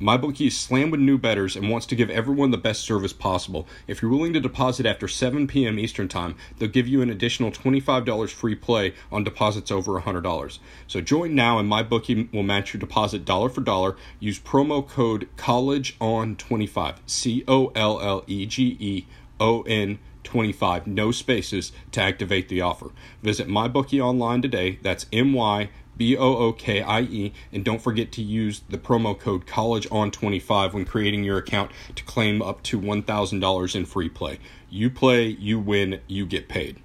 MyBookie 0.02 0.48
is 0.48 0.58
slammed 0.58 0.92
with 0.92 1.02
new 1.02 1.18
bettors 1.18 1.58
and 1.58 1.70
wants 1.70 1.86
to 1.88 1.96
give 1.96 2.10
everyone 2.10 2.52
the 2.52 2.58
best 2.58 2.82
service 2.82 3.12
possible. 3.12 3.68
If 3.86 4.02
you're 4.02 4.10
willing 4.10 4.32
to 4.32 4.40
deposit 4.40 4.86
after 4.86 5.10
7 5.10 5.46
p.m. 5.46 5.78
Eastern 5.78 6.08
Time, 6.08 6.38
they'll 6.58 6.70
give 6.70 6.88
you 6.88 7.02
an 7.02 7.10
additional 7.10 7.52
$25 7.52 8.30
free 8.30 8.56
play 8.56 8.94
on 9.12 9.26
deposits 9.26 9.72
over 9.72 10.00
$100. 10.00 10.60
So 10.88 11.02
join 11.02 11.36
now 11.36 11.60
and 11.60 11.70
MyBookie 11.70 12.32
will 12.32 12.44
match 12.44 12.74
your 12.74 12.80
deposit 12.80 13.26
dollar 13.26 13.50
for 13.50 13.60
dollar. 13.60 13.98
Use 14.22 14.40
promo 14.40 14.88
code 14.88 15.28
COLLEGEON25, 15.36 16.96
C 17.06 17.44
O 17.46 17.68
L 17.76 18.00
L 18.00 18.24
E 18.26 18.46
G 18.46 18.78
E 18.80 19.06
O 19.42 19.64
N 19.64 20.00
25, 20.24 20.88
no 20.88 21.12
spaces, 21.12 21.72
to 21.92 22.02
activate 22.02 22.50
the 22.50 22.62
offer. 22.62 22.92
Visit 23.22 23.48
MyBookie 23.48 24.02
online 24.02 24.42
today. 24.42 24.80
That's 24.82 25.08
M 25.12 25.34
Y 25.34 25.70
B 26.00 26.16
O 26.16 26.38
O 26.38 26.54
K 26.54 26.82
I 26.82 27.02
E, 27.02 27.34
and 27.52 27.64
don't 27.64 27.82
forget 27.82 28.12
to 28.14 28.24
use 28.24 28.62
the 28.70 28.78
promo 28.78 29.20
code 29.20 29.46
CollegeOn25 29.46 30.74
when 30.74 30.86
creating 30.86 31.26
your 31.26 31.38
account 31.38 31.72
to 31.94 32.04
claim 32.06 32.42
up 32.42 32.64
to 32.64 32.80
$1,000 32.80 33.76
in 33.76 33.86
free 33.86 34.10
play. 34.10 34.40
You 34.70 34.90
play, 34.90 35.28
you 35.28 35.60
win, 35.60 36.00
you 36.08 36.26
get 36.26 36.48
paid. 36.48 36.82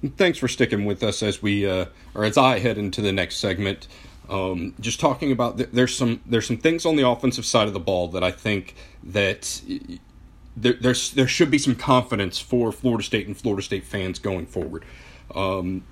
And 0.00 0.16
thanks 0.16 0.38
for 0.38 0.46
sticking 0.46 0.84
with 0.84 1.02
us 1.02 1.20
as 1.24 1.42
we, 1.42 1.68
uh, 1.68 1.86
or 2.14 2.24
as 2.24 2.38
I 2.38 2.60
head 2.60 2.78
into 2.78 3.02
the 3.02 3.12
next 3.12 3.36
segment. 3.36 3.88
Um, 4.30 4.74
just 4.78 5.00
talking 5.00 5.32
about 5.32 5.56
th- 5.56 5.70
there's 5.72 5.96
some 5.96 6.20
there's 6.24 6.46
some 6.46 6.58
things 6.58 6.86
on 6.86 6.96
the 6.96 7.08
offensive 7.08 7.46
side 7.46 7.66
of 7.66 7.72
the 7.72 7.80
ball 7.80 8.08
that 8.08 8.22
I 8.22 8.30
think 8.30 8.76
that 9.02 9.60
there, 10.54 10.74
there 10.74 11.26
should 11.26 11.50
be 11.50 11.58
some 11.58 11.74
confidence 11.74 12.38
for 12.38 12.70
Florida 12.70 13.02
State 13.02 13.26
and 13.26 13.36
Florida 13.36 13.62
State 13.62 13.84
fans 13.84 14.18
going 14.18 14.46
forward. 14.46 14.84
Um, 15.34 15.82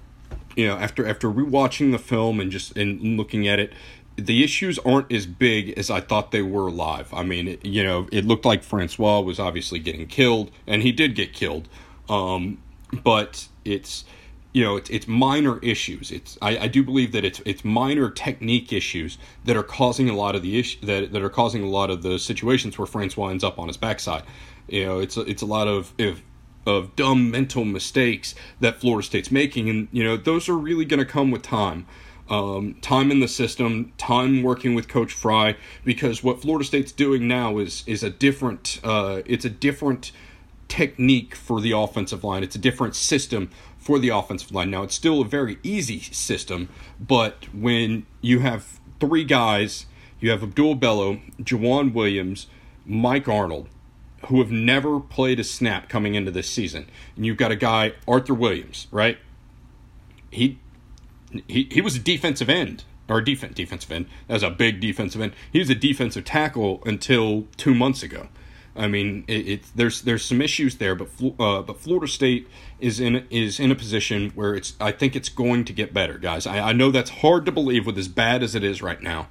you 0.57 0.67
know, 0.67 0.77
after 0.77 1.07
after 1.07 1.31
rewatching 1.31 1.93
the 1.93 1.99
film 1.99 2.41
and 2.41 2.51
just 2.51 2.77
and 2.77 3.17
looking 3.17 3.47
at 3.47 3.59
it, 3.59 3.73
the 4.17 4.43
issues 4.43 4.79
aren't 4.81 5.13
as 5.13 5.27
big 5.27 5.79
as 5.79 5.91
I 5.91 6.01
thought 6.01 6.31
they 6.31 6.43
were 6.43 6.71
live. 6.71 7.13
I 7.13 7.23
mean, 7.23 7.49
it, 7.49 7.65
you 7.65 7.85
know, 7.85 8.09
it 8.11 8.25
looked 8.25 8.45
like 8.45 8.63
Francois 8.63 9.21
was 9.21 9.39
obviously 9.39 9.79
getting 9.79 10.07
killed, 10.07 10.51
and 10.67 10.83
he 10.83 10.93
did 10.93 11.15
get 11.15 11.33
killed. 11.33 11.69
Um, 12.09 12.59
but 12.93 13.49
it's 13.65 14.05
you 14.53 14.65
know 14.65 14.77
it's, 14.77 14.89
it's 14.89 15.07
minor 15.07 15.59
issues. 15.59 16.11
It's 16.11 16.39
I, 16.41 16.59
I 16.59 16.69
do 16.69 16.83
believe 16.83 17.13
that 17.13 17.25
it's 17.25 17.43
it's 17.45 17.65
minor 17.65 18.11
technique 18.11 18.73
issues 18.73 19.19
that 19.45 19.57
are 19.57 19.63
causing 19.63 20.09
a 20.09 20.17
lot 20.17 20.35
of 20.35 20.43
the 20.43 20.59
issue 20.59 20.87
that 20.87 21.13
that 21.13 21.23
are 21.23 21.29
causing 21.29 21.63
a 21.63 21.69
lot 21.69 21.91
of 21.91 22.03
the 22.03 22.19
situations 22.19 22.79
where 22.79 22.87
Francois 22.87 23.29
ends 23.29 23.45
up 23.45 23.59
on 23.59 23.69
his 23.69 23.77
backside. 23.77 24.23
You 24.69 24.87
know, 24.87 24.99
it's 24.99 25.17
a, 25.17 25.21
it's 25.23 25.43
a 25.43 25.47
lot 25.47 25.69
of 25.69 25.93
if 25.99 26.23
of 26.67 26.97
dumb 26.97 27.31
mental 27.31 27.65
mistakes 27.65 28.35
that 28.61 28.81
Florida 28.81 29.07
State's 29.07 29.31
making, 29.31 29.71
and 29.71 29.89
you 29.93 30.03
know 30.03 30.17
those 30.17 30.49
are 30.49 30.57
really 30.57 30.85
going 30.85 30.99
to 30.99 31.07
come 31.07 31.31
with 31.31 31.43
time. 31.43 31.87
Um, 32.29 32.75
time 32.81 33.13
in 33.13 33.21
the 33.21 33.29
system, 33.29 33.93
time 33.99 34.43
working 34.43 34.75
with 34.75 34.89
Coach 34.89 35.13
Frey, 35.13 35.57
because 35.85 36.25
what 36.25 36.43
Florida 36.43 36.65
State's 36.65 36.91
doing 36.91 37.29
now 37.29 37.59
is 37.59 37.85
is 37.87 38.03
a 38.03 38.11
different 38.11 38.81
uh, 38.83 39.23
it's 39.27 39.45
a 39.45 39.51
different 39.51 40.11
technique 40.69 41.37
for 41.37 41.61
the 41.61 41.71
offensive 41.71 42.25
line. 42.25 42.43
It's 42.43 42.57
a 42.57 42.59
different 42.59 42.97
system 42.97 43.51
for 43.79 44.01
the 44.01 44.09
offensive 44.09 44.51
line. 44.51 44.71
Now 44.71 44.83
it's 44.83 44.97
still 44.97 45.21
a 45.21 45.25
very 45.25 45.59
easy 45.63 46.01
system, 46.01 46.69
but 46.99 47.47
when 47.55 48.07
you 48.21 48.41
have 48.41 48.81
three 48.99 49.23
guys, 49.23 49.87
you 50.19 50.31
have 50.31 50.43
Abdul 50.43 50.75
Bello, 50.75 51.21
Jauan 51.41 51.93
Williams, 51.93 52.49
Mike 52.85 53.29
Arnold, 53.29 53.69
who 54.27 54.41
have 54.41 54.51
never 54.51 55.01
played 55.01 55.39
a 55.39 55.45
snap 55.45 55.89
coming 55.89 56.15
into 56.15 56.31
this 56.31 56.49
season. 56.49 56.89
And 57.15 57.27
you've 57.27 57.37
got 57.37 57.53
a 57.53 57.57
guy, 57.57 57.93
Arthur 58.09 58.35
Williams, 58.35 58.87
right? 58.91 59.19
He 60.31 60.59
he 61.47 61.69
he 61.71 61.81
was 61.81 61.97
a 61.97 62.01
defensive 62.01 62.49
end 62.49 62.85
or 63.09 63.21
defense 63.21 63.55
defensive 63.55 63.93
end. 63.93 64.07
That 64.27 64.35
was 64.35 64.43
a 64.43 64.51
big 64.51 64.81
defensive 64.81 65.21
end. 65.21 65.35
He 65.53 65.59
was 65.59 65.71
a 65.71 65.75
defensive 65.75 66.25
tackle 66.25 66.83
until 66.85 67.47
two 67.57 67.75
months 67.75 68.03
ago. 68.03 68.29
I 68.75 68.89
mean, 68.89 69.25
it, 69.27 69.49
it 69.49 69.63
there's 69.75 70.03
there's 70.03 70.25
some 70.25 70.43
issues 70.43 70.77
there, 70.77 70.95
but 70.95 71.09
uh, 71.41 71.63
but 71.63 71.81
Florida 71.81 72.09
State 72.09 72.49
is 72.79 73.01
in 73.01 73.27
is 73.31 73.59
in 73.59 73.71
a 73.71 73.75
position 73.75 74.31
where 74.35 74.55
it's 74.55 74.75
I 74.81 74.93
think 74.93 75.17
it's 75.17 75.29
going 75.29 75.65
to 75.65 75.73
get 75.73 75.95
better, 75.95 76.19
guys. 76.19 76.47
I, 76.47 76.59
I 76.59 76.73
know 76.73 76.91
that's 76.91 77.11
hard 77.11 77.47
to 77.47 77.53
believe 77.53 77.87
with 77.87 77.97
as 77.97 78.09
bad 78.09 78.43
as 78.43 78.55
it 78.55 78.63
is 78.63 78.83
right 78.83 79.01
now. 79.01 79.29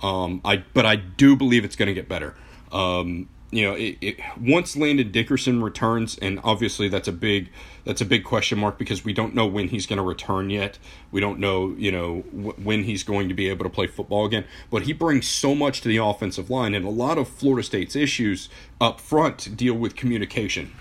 Um, 0.00 0.40
I 0.44 0.58
but 0.74 0.86
I 0.86 0.96
do 0.96 1.34
believe 1.34 1.64
it's 1.64 1.76
going 1.76 1.88
to 1.88 1.94
get 1.94 2.08
better. 2.08 2.34
Um, 2.70 3.28
you 3.54 3.64
know, 3.64 3.74
it, 3.74 3.98
it, 4.00 4.20
once 4.40 4.76
Landon 4.76 5.12
Dickerson 5.12 5.62
returns, 5.62 6.18
and 6.18 6.40
obviously 6.42 6.88
that's 6.88 7.06
a 7.06 7.12
big 7.12 7.50
that's 7.84 8.00
a 8.00 8.04
big 8.04 8.24
question 8.24 8.58
mark 8.58 8.78
because 8.78 9.04
we 9.04 9.12
don't 9.12 9.34
know 9.34 9.46
when 9.46 9.68
he's 9.68 9.86
going 9.86 9.98
to 9.98 10.02
return 10.02 10.50
yet. 10.50 10.78
We 11.12 11.20
don't 11.20 11.38
know, 11.38 11.74
you 11.78 11.92
know, 11.92 12.22
w- 12.32 12.54
when 12.54 12.84
he's 12.84 13.04
going 13.04 13.28
to 13.28 13.34
be 13.34 13.48
able 13.48 13.64
to 13.64 13.70
play 13.70 13.86
football 13.86 14.26
again. 14.26 14.44
But 14.70 14.82
he 14.82 14.92
brings 14.92 15.28
so 15.28 15.54
much 15.54 15.82
to 15.82 15.88
the 15.88 15.98
offensive 15.98 16.50
line, 16.50 16.74
and 16.74 16.84
a 16.84 16.90
lot 16.90 17.16
of 17.16 17.28
Florida 17.28 17.62
State's 17.62 17.94
issues 17.94 18.48
up 18.80 19.00
front 19.00 19.56
deal 19.56 19.74
with 19.74 19.94
communication 19.94 20.72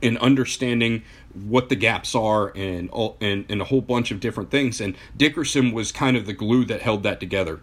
and 0.00 0.16
understanding 0.18 1.02
what 1.34 1.68
the 1.68 1.76
gaps 1.76 2.14
are 2.14 2.52
and 2.56 2.90
all, 2.90 3.16
and 3.20 3.44
and 3.48 3.60
a 3.60 3.64
whole 3.64 3.80
bunch 3.80 4.10
of 4.10 4.20
different 4.20 4.50
things. 4.50 4.80
And 4.80 4.96
Dickerson 5.16 5.72
was 5.72 5.90
kind 5.90 6.16
of 6.16 6.26
the 6.26 6.32
glue 6.32 6.64
that 6.66 6.82
held 6.82 7.02
that 7.02 7.18
together. 7.18 7.60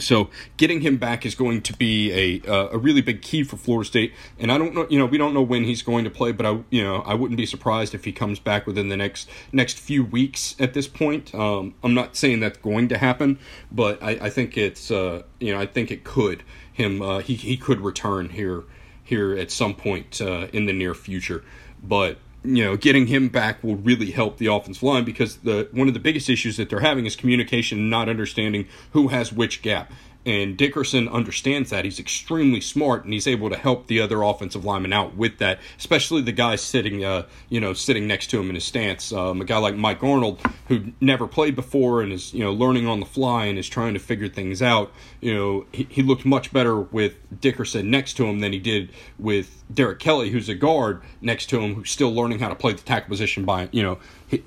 So 0.00 0.30
getting 0.56 0.80
him 0.80 0.96
back 0.96 1.26
is 1.26 1.34
going 1.34 1.62
to 1.62 1.72
be 1.72 2.12
a 2.12 2.50
uh, 2.50 2.68
a 2.72 2.78
really 2.78 3.00
big 3.02 3.20
key 3.20 3.42
for 3.42 3.56
Florida 3.56 3.86
State, 3.86 4.12
and 4.38 4.52
I 4.52 4.58
don't 4.58 4.72
know, 4.72 4.86
you 4.88 4.98
know, 4.98 5.06
we 5.06 5.18
don't 5.18 5.34
know 5.34 5.42
when 5.42 5.64
he's 5.64 5.82
going 5.82 6.04
to 6.04 6.10
play, 6.10 6.30
but 6.30 6.46
I, 6.46 6.60
you 6.70 6.84
know, 6.84 7.02
I 7.02 7.14
wouldn't 7.14 7.36
be 7.36 7.46
surprised 7.46 7.94
if 7.94 8.04
he 8.04 8.12
comes 8.12 8.38
back 8.38 8.66
within 8.66 8.88
the 8.88 8.96
next 8.96 9.28
next 9.52 9.78
few 9.78 10.04
weeks. 10.04 10.54
At 10.60 10.72
this 10.72 10.86
point, 10.86 11.34
um, 11.34 11.74
I'm 11.82 11.94
not 11.94 12.14
saying 12.14 12.40
that's 12.40 12.58
going 12.58 12.88
to 12.88 12.98
happen, 12.98 13.40
but 13.72 14.00
I, 14.00 14.10
I 14.10 14.30
think 14.30 14.56
it's, 14.56 14.90
uh, 14.90 15.22
you 15.40 15.52
know, 15.52 15.60
I 15.60 15.66
think 15.66 15.90
it 15.90 16.04
could. 16.04 16.44
Him, 16.72 17.02
uh, 17.02 17.18
he 17.18 17.34
he 17.34 17.56
could 17.56 17.80
return 17.80 18.28
here 18.28 18.62
here 19.02 19.36
at 19.36 19.50
some 19.50 19.74
point 19.74 20.20
uh, 20.20 20.46
in 20.52 20.66
the 20.66 20.72
near 20.72 20.94
future, 20.94 21.42
but 21.82 22.18
you 22.56 22.64
know, 22.64 22.76
getting 22.76 23.06
him 23.06 23.28
back 23.28 23.62
will 23.62 23.76
really 23.76 24.10
help 24.10 24.38
the 24.38 24.46
offensive 24.46 24.82
line 24.82 25.04
because 25.04 25.38
the 25.38 25.68
one 25.72 25.86
of 25.86 25.94
the 25.94 26.00
biggest 26.00 26.30
issues 26.30 26.56
that 26.56 26.70
they're 26.70 26.80
having 26.80 27.04
is 27.04 27.14
communication, 27.14 27.90
not 27.90 28.08
understanding 28.08 28.66
who 28.92 29.08
has 29.08 29.32
which 29.32 29.60
gap. 29.60 29.92
And 30.28 30.58
Dickerson 30.58 31.08
understands 31.08 31.70
that. 31.70 31.86
He's 31.86 31.98
extremely 31.98 32.60
smart, 32.60 33.04
and 33.04 33.14
he's 33.14 33.26
able 33.26 33.48
to 33.48 33.56
help 33.56 33.86
the 33.86 33.98
other 33.98 34.22
offensive 34.22 34.62
linemen 34.62 34.92
out 34.92 35.16
with 35.16 35.38
that, 35.38 35.58
especially 35.78 36.20
the 36.20 36.32
guy 36.32 36.56
sitting, 36.56 37.02
uh, 37.02 37.22
you 37.48 37.62
know, 37.62 37.72
sitting 37.72 38.06
next 38.06 38.26
to 38.26 38.38
him 38.38 38.50
in 38.50 38.54
his 38.54 38.64
stance. 38.64 39.10
Um, 39.10 39.40
a 39.40 39.46
guy 39.46 39.56
like 39.56 39.74
Mike 39.76 40.04
Arnold, 40.04 40.42
who 40.66 40.92
never 41.00 41.26
played 41.26 41.56
before 41.56 42.02
and 42.02 42.12
is, 42.12 42.34
you 42.34 42.44
know, 42.44 42.52
learning 42.52 42.86
on 42.86 43.00
the 43.00 43.06
fly 43.06 43.46
and 43.46 43.58
is 43.58 43.70
trying 43.70 43.94
to 43.94 44.00
figure 44.00 44.28
things 44.28 44.60
out. 44.60 44.92
You 45.22 45.34
know, 45.34 45.66
he, 45.72 45.86
he 45.88 46.02
looked 46.02 46.26
much 46.26 46.52
better 46.52 46.78
with 46.78 47.14
Dickerson 47.40 47.90
next 47.90 48.18
to 48.18 48.26
him 48.26 48.40
than 48.40 48.52
he 48.52 48.58
did 48.58 48.90
with 49.18 49.64
Derek 49.72 49.98
Kelly, 49.98 50.28
who's 50.28 50.50
a 50.50 50.54
guard 50.54 51.00
next 51.22 51.46
to 51.46 51.60
him, 51.60 51.74
who's 51.74 51.90
still 51.90 52.12
learning 52.12 52.40
how 52.40 52.50
to 52.50 52.54
play 52.54 52.74
the 52.74 52.82
tackle 52.82 53.08
position 53.08 53.46
by, 53.46 53.70
you 53.72 53.82
know, 53.82 53.98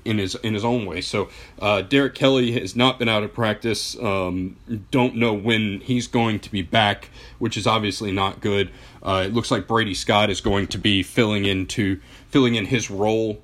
in 0.04 0.18
his 0.18 0.34
in 0.36 0.54
his 0.54 0.64
own 0.64 0.86
way. 0.86 1.00
So 1.00 1.28
uh, 1.58 1.82
Derek 1.82 2.14
Kelly 2.14 2.52
has 2.52 2.76
not 2.76 2.98
been 2.98 3.08
out 3.08 3.22
of 3.22 3.32
practice. 3.32 3.96
Um, 3.98 4.56
don't 4.90 5.16
know 5.16 5.32
when 5.32 5.80
he's 5.80 6.06
going 6.06 6.40
to 6.40 6.50
be 6.50 6.62
back, 6.62 7.10
which 7.38 7.56
is 7.56 7.66
obviously 7.66 8.12
not 8.12 8.40
good. 8.40 8.70
Uh, 9.02 9.24
it 9.26 9.34
looks 9.34 9.50
like 9.50 9.66
Brady 9.66 9.94
Scott 9.94 10.30
is 10.30 10.40
going 10.40 10.66
to 10.68 10.78
be 10.78 11.02
filling 11.02 11.44
into 11.44 12.00
filling 12.28 12.54
in 12.54 12.66
his 12.66 12.90
role 12.90 13.40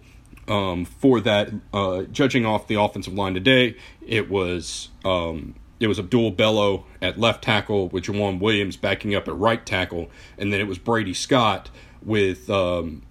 um, 0.47 0.85
for 0.85 1.21
that. 1.21 1.51
Uh, 1.73 2.03
judging 2.05 2.47
off 2.47 2.67
the 2.67 2.77
offensive 2.77 3.15
line 3.15 3.35
today, 3.35 3.77
it 4.07 4.31
was. 4.31 4.89
Um, 5.05 5.55
it 5.81 5.87
was 5.87 6.01
Abdul 6.01 6.33
Bello 6.33 6.87
at 7.01 7.21
left 7.21 7.45
tackle 7.45 7.89
with 7.91 8.03
Jauan 8.03 8.41
Williams 8.41 8.77
backing 8.77 9.15
up 9.15 9.29
at 9.29 9.37
right 9.37 9.65
tackle, 9.65 10.11
and 10.37 10.53
then 10.53 10.59
it 10.59 10.67
was 10.67 10.77
Brady 10.77 11.15
Scott 11.15 11.71
with 12.03 12.51
um, 12.51 13.03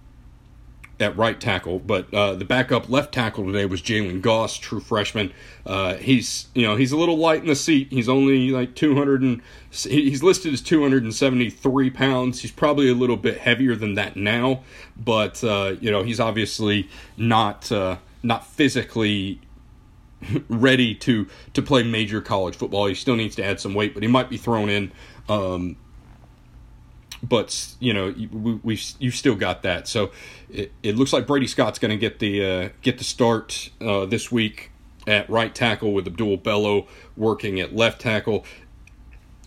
at 1.00 1.16
right 1.16 1.40
tackle, 1.40 1.80
but 1.80 2.12
uh, 2.14 2.34
the 2.34 2.46
backup 2.46 2.90
left 2.90 3.14
tackle 3.14 3.46
today 3.46 3.66
was 3.66 3.82
Jalen 3.82 4.22
Goss, 4.22 4.58
true 4.58 4.80
freshman. 4.80 5.32
Uh, 5.66 5.96
he's 5.96 6.48
you 6.56 6.66
know 6.66 6.76
he's 6.76 6.92
a 6.92 6.98
little 6.98 7.18
light 7.18 7.42
in 7.42 7.48
the 7.48 7.56
seat. 7.56 7.90
He's 7.92 8.10
only 8.10 8.50
like 8.50 8.76
200 8.76 9.22
and 9.22 9.42
he's 9.70 10.24
listed 10.24 10.54
as 10.54 10.62
273 10.62 11.90
pounds. 11.92 12.42
He's 12.42 12.52
probably 12.52 12.90
a 12.90 12.96
little 12.96 13.18
bit 13.18 13.38
heavier 13.38 13.76
than 13.76 13.94
that 13.94 14.16
now, 14.16 14.64
but 14.98 15.44
uh, 15.44 15.76
you 15.80 15.92
know 15.92 16.04
he's 16.04 16.20
obviously 16.20 16.90
not 17.16 17.72
uh, 17.72 17.98
not 18.24 18.48
physically 18.48 19.40
ready 20.50 20.96
to 20.96 21.28
to 21.54 21.62
play 21.62 21.84
major 21.84 22.22
college 22.22 22.56
football. 22.56 22.88
He 22.88 22.96
still 22.96 23.16
needs 23.16 23.36
to 23.36 23.44
add 23.44 23.60
some 23.60 23.74
weight, 23.74 23.94
but 23.94 24.02
he 24.02 24.10
might 24.10 24.30
be 24.30 24.38
thrown 24.38 24.70
in. 24.70 24.92
Um, 25.30 25.76
but 27.24 27.76
you 27.80 27.94
know 27.94 28.14
we 28.32 28.60
we 28.64 28.80
you 29.00 29.12
still 29.12 29.36
got 29.36 29.64
that. 29.64 29.88
So 29.88 30.12
it, 30.50 30.72
it 30.84 30.96
looks 30.96 31.14
like 31.14 31.28
Brady 31.28 31.48
Scott's 31.48 31.80
going 31.80 31.92
to 31.92 31.98
get 31.98 32.20
the 32.20 32.46
uh, 32.46 32.70
get 32.82 32.98
the 32.98 33.04
start 33.04 33.70
uh, 33.82 34.06
this 34.06 34.32
week 34.32 34.72
at 35.06 35.30
right 35.30 35.56
tackle 35.56 35.94
with 35.94 36.06
Abdul 36.06 36.38
Bello 36.38 36.88
working 37.16 37.60
at 37.60 37.76
left 37.76 38.02
tackle. 38.02 38.46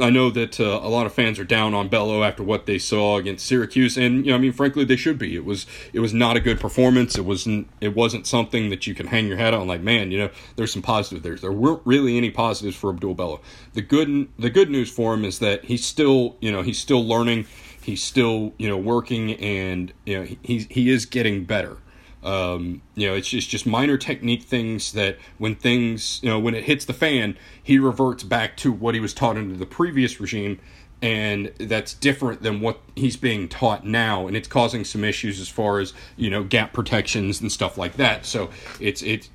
I 0.01 0.11
know 0.11 0.31
that 0.31 0.59
uh, 0.59 0.81
a 0.83 0.89
lot 0.89 1.07
of 1.07 1.13
fans 1.13 1.39
are 1.39 1.45
down 1.45 1.75
on 1.75 1.89
Bello 1.89 2.23
after 2.23 2.43
what 2.43 2.67
they 2.67 2.79
saw 2.79 3.17
against 3.19 3.47
Syracuse, 3.47 3.97
and 3.97 4.25
you 4.25 4.33
know, 4.33 4.37
I 4.37 4.39
mean, 4.39 4.53
frankly, 4.53 4.85
they 4.85 4.97
should 4.97 5.19
be. 5.19 5.37
It 5.37 5.45
was 5.45 5.67
it 5.93 6.01
was 6.01 6.15
not 6.15 6.37
a 6.37 6.41
good 6.41 6.61
performance. 6.61 7.17
It 7.19 7.25
wasn't 7.25 7.69
it 7.81 7.95
wasn't 7.95 8.27
something 8.27 8.71
that 8.71 8.87
you 8.87 8.95
can 8.95 9.07
hang 9.07 9.27
your 9.27 9.37
head 9.37 9.55
on. 9.55 9.67
Like, 9.69 9.81
man, 9.81 10.11
you 10.11 10.19
know, 10.19 10.31
there's 10.57 10.73
some 10.73 10.83
positives 10.83 11.23
there. 11.23 11.37
There 11.37 11.53
weren't 11.53 11.83
really 11.85 12.17
any 12.17 12.31
positives 12.31 12.77
for 12.77 12.91
Abdul 12.91 13.15
Bello. 13.15 13.41
The 13.75 13.83
good 13.83 14.29
the 14.39 14.51
good 14.51 14.71
news 14.71 14.91
for 14.91 15.15
him 15.15 15.25
is 15.25 15.39
that 15.41 15.65
he's 15.65 15.85
still 15.85 16.37
you 16.41 16.51
know 16.51 16.63
he's 16.63 16.79
still 16.79 17.07
learning. 17.07 17.47
He's 17.83 18.03
still 18.03 18.53
you 18.59 18.69
know 18.69 18.77
working, 18.77 19.33
and 19.35 19.93
you 20.07 20.19
know 20.19 20.37
he 20.43 20.67
he 20.71 20.91
is 20.91 21.07
getting 21.07 21.45
better. 21.45 21.77
Um, 22.23 22.83
you 22.95 23.09
know, 23.09 23.15
it's 23.15 23.29
just 23.29 23.49
just 23.49 23.67
minor 23.67 23.97
technique 23.97 24.43
things 24.43 24.93
that 24.93 25.19
when 25.39 25.55
things, 25.55 26.21
you 26.23 26.29
know, 26.29 26.39
when 26.39 26.55
it 26.55 26.65
hits 26.65 26.85
the 26.85 26.93
fan, 26.93 27.37
he 27.63 27.79
reverts 27.79 28.23
back 28.25 28.57
to 28.59 28.73
what 28.73 28.95
he 28.95 29.01
was 29.01 29.15
taught 29.15 29.37
under 29.37 29.57
the 29.57 29.67
previous 29.67 30.21
regime, 30.21 30.61
and 31.01 31.53
that's 31.59 31.95
different 31.95 32.43
than 32.43 32.61
what 32.61 32.81
he's 32.95 33.17
being 33.17 33.49
taught 33.49 33.87
now, 33.87 34.27
and 34.27 34.37
it's 34.37 34.49
causing 34.49 34.85
some 34.85 35.03
issues 35.03 35.41
as 35.41 35.49
far 35.49 35.79
as 35.79 35.95
you 36.17 36.29
know 36.29 36.45
gap 36.45 36.73
protections 36.73 37.41
and 37.41 37.51
stuff 37.51 37.79
like 37.79 37.97
that. 37.97 38.27
So 38.27 38.51
it's 38.81 39.03
it's 39.03 39.31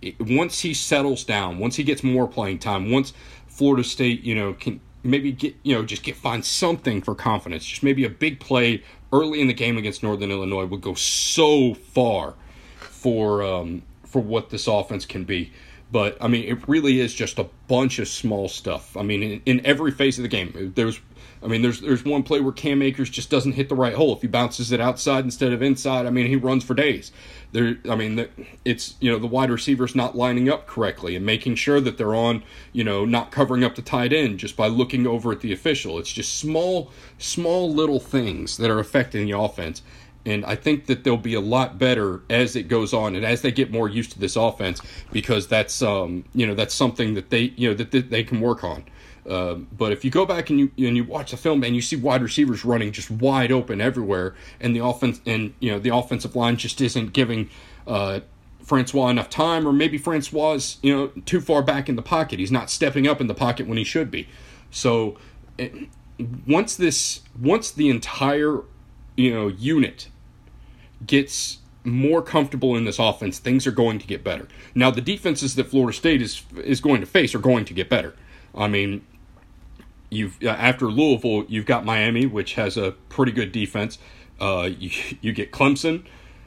it, 0.00 0.14
once 0.20 0.60
he 0.60 0.72
settles 0.72 1.24
down, 1.24 1.58
once 1.58 1.76
he 1.76 1.82
gets 1.82 2.04
more 2.04 2.28
playing 2.28 2.60
time, 2.60 2.90
once 2.90 3.12
Florida 3.48 3.84
State, 3.84 4.22
you 4.22 4.34
know, 4.34 4.54
can 4.54 4.80
maybe 5.02 5.32
get 5.32 5.54
you 5.62 5.74
know 5.74 5.84
just 5.84 6.02
get 6.02 6.16
find 6.16 6.44
something 6.44 7.02
for 7.02 7.14
confidence, 7.14 7.64
just 7.64 7.82
maybe 7.82 8.04
a 8.04 8.10
big 8.10 8.40
play 8.40 8.82
early 9.12 9.40
in 9.40 9.46
the 9.46 9.54
game 9.54 9.76
against 9.76 10.02
Northern 10.02 10.30
Illinois 10.30 10.66
would 10.66 10.80
go 10.80 10.94
so 10.94 11.74
far 11.74 12.34
for 12.76 13.42
um, 13.42 13.82
for 14.04 14.20
what 14.20 14.50
this 14.50 14.66
offense 14.66 15.06
can 15.06 15.24
be. 15.24 15.52
But 15.92 16.16
I 16.20 16.28
mean, 16.28 16.44
it 16.44 16.68
really 16.68 17.00
is 17.00 17.14
just 17.14 17.38
a 17.38 17.48
bunch 17.66 17.98
of 17.98 18.08
small 18.08 18.48
stuff. 18.48 18.96
I 18.96 19.02
mean, 19.02 19.22
in, 19.22 19.42
in 19.46 19.66
every 19.66 19.90
phase 19.90 20.18
of 20.18 20.22
the 20.22 20.28
game, 20.28 20.72
there's 20.76 21.00
I 21.42 21.46
mean, 21.46 21.62
there's 21.62 21.80
there's 21.80 22.04
one 22.04 22.22
play 22.22 22.40
where 22.40 22.52
Cam 22.52 22.82
Akers 22.82 23.08
just 23.08 23.30
doesn't 23.30 23.52
hit 23.52 23.70
the 23.70 23.74
right 23.74 23.94
hole. 23.94 24.14
If 24.14 24.20
he 24.20 24.28
bounces 24.28 24.72
it 24.72 24.80
outside 24.80 25.24
instead 25.24 25.52
of 25.52 25.62
inside, 25.62 26.06
I 26.06 26.10
mean, 26.10 26.26
he 26.26 26.36
runs 26.36 26.64
for 26.64 26.74
days. 26.74 27.12
There, 27.52 27.78
I 27.88 27.96
mean, 27.96 28.28
it's 28.64 28.94
you 29.00 29.10
know 29.10 29.18
the 29.18 29.26
wide 29.26 29.50
receivers 29.50 29.94
not 29.94 30.16
lining 30.16 30.50
up 30.50 30.66
correctly 30.66 31.16
and 31.16 31.24
making 31.24 31.54
sure 31.54 31.80
that 31.80 31.96
they're 31.96 32.14
on, 32.14 32.42
you 32.72 32.84
know, 32.84 33.06
not 33.06 33.30
covering 33.30 33.64
up 33.64 33.74
the 33.74 33.82
tight 33.82 34.12
end 34.12 34.38
just 34.38 34.54
by 34.56 34.66
looking 34.66 35.06
over 35.06 35.32
at 35.32 35.40
the 35.40 35.52
official. 35.52 35.98
It's 35.98 36.12
just 36.12 36.36
small, 36.36 36.90
small 37.16 37.72
little 37.72 38.00
things 38.00 38.58
that 38.58 38.70
are 38.70 38.78
affecting 38.78 39.26
the 39.26 39.38
offense. 39.38 39.82
And 40.26 40.44
I 40.44 40.54
think 40.54 40.86
that 40.86 41.02
they'll 41.02 41.16
be 41.16 41.34
a 41.34 41.40
lot 41.40 41.78
better 41.78 42.20
as 42.28 42.54
it 42.54 42.68
goes 42.68 42.92
on 42.92 43.16
and 43.16 43.24
as 43.24 43.42
they 43.42 43.50
get 43.50 43.70
more 43.70 43.88
used 43.88 44.12
to 44.12 44.18
this 44.18 44.36
offense 44.36 44.82
because 45.12 45.48
that's 45.48 45.80
um 45.80 46.24
you 46.34 46.46
know 46.46 46.54
that's 46.54 46.74
something 46.74 47.14
that 47.14 47.30
they 47.30 47.54
you 47.56 47.70
know 47.70 47.74
that 47.74 48.10
they 48.10 48.24
can 48.24 48.40
work 48.40 48.62
on. 48.62 48.84
Um, 49.28 49.68
but 49.76 49.92
if 49.92 50.04
you 50.04 50.10
go 50.10 50.24
back 50.26 50.50
and 50.50 50.58
you 50.58 50.88
and 50.88 50.96
you 50.96 51.04
watch 51.04 51.30
the 51.30 51.36
film 51.36 51.62
and 51.62 51.74
you 51.74 51.82
see 51.82 51.96
wide 51.96 52.22
receivers 52.22 52.64
running 52.64 52.92
just 52.92 53.10
wide 53.10 53.52
open 53.52 53.80
everywhere, 53.80 54.34
and 54.60 54.74
the 54.74 54.84
offense 54.84 55.20
and 55.26 55.54
you 55.60 55.70
know 55.70 55.78
the 55.78 55.94
offensive 55.94 56.34
line 56.36 56.56
just 56.56 56.80
isn't 56.80 57.12
giving 57.12 57.48
uh, 57.86 58.20
Francois 58.62 59.08
enough 59.08 59.28
time, 59.30 59.66
or 59.66 59.72
maybe 59.72 59.98
Francois 59.98 60.52
is 60.54 60.78
you 60.82 60.94
know 60.94 61.08
too 61.26 61.40
far 61.40 61.62
back 61.62 61.88
in 61.88 61.96
the 61.96 62.02
pocket. 62.02 62.38
He's 62.38 62.52
not 62.52 62.70
stepping 62.70 63.06
up 63.06 63.20
in 63.20 63.26
the 63.26 63.34
pocket 63.34 63.66
when 63.66 63.78
he 63.78 63.84
should 63.84 64.10
be. 64.10 64.28
So 64.70 65.18
it, 65.58 65.72
once 66.46 66.76
this 66.76 67.20
once 67.38 67.70
the 67.70 67.90
entire 67.90 68.62
you 69.16 69.34
know 69.34 69.48
unit 69.48 70.08
gets 71.06 71.58
more 71.84 72.22
comfortable 72.22 72.76
in 72.76 72.84
this 72.84 72.98
offense, 72.98 73.38
things 73.38 73.66
are 73.66 73.72
going 73.72 73.98
to 73.98 74.06
get 74.06 74.22
better. 74.22 74.46
Now 74.74 74.90
the 74.90 75.00
defenses 75.00 75.54
that 75.54 75.68
Florida 75.68 75.96
State 75.96 76.22
is 76.22 76.42
is 76.56 76.80
going 76.80 77.00
to 77.00 77.06
face 77.06 77.34
are 77.34 77.40
going 77.40 77.64
to 77.66 77.74
get 77.74 77.88
better. 77.88 78.14
I 78.54 78.68
mean, 78.68 79.04
you've 80.10 80.38
uh, 80.42 80.48
after 80.48 80.86
Louisville, 80.86 81.44
you've 81.48 81.66
got 81.66 81.84
Miami, 81.84 82.26
which 82.26 82.54
has 82.54 82.76
a 82.76 82.92
pretty 83.08 83.32
good 83.32 83.52
defense. 83.52 83.98
Uh, 84.40 84.70
you, 84.78 84.90
you 85.20 85.32
get 85.32 85.52
Clemson, 85.52 86.04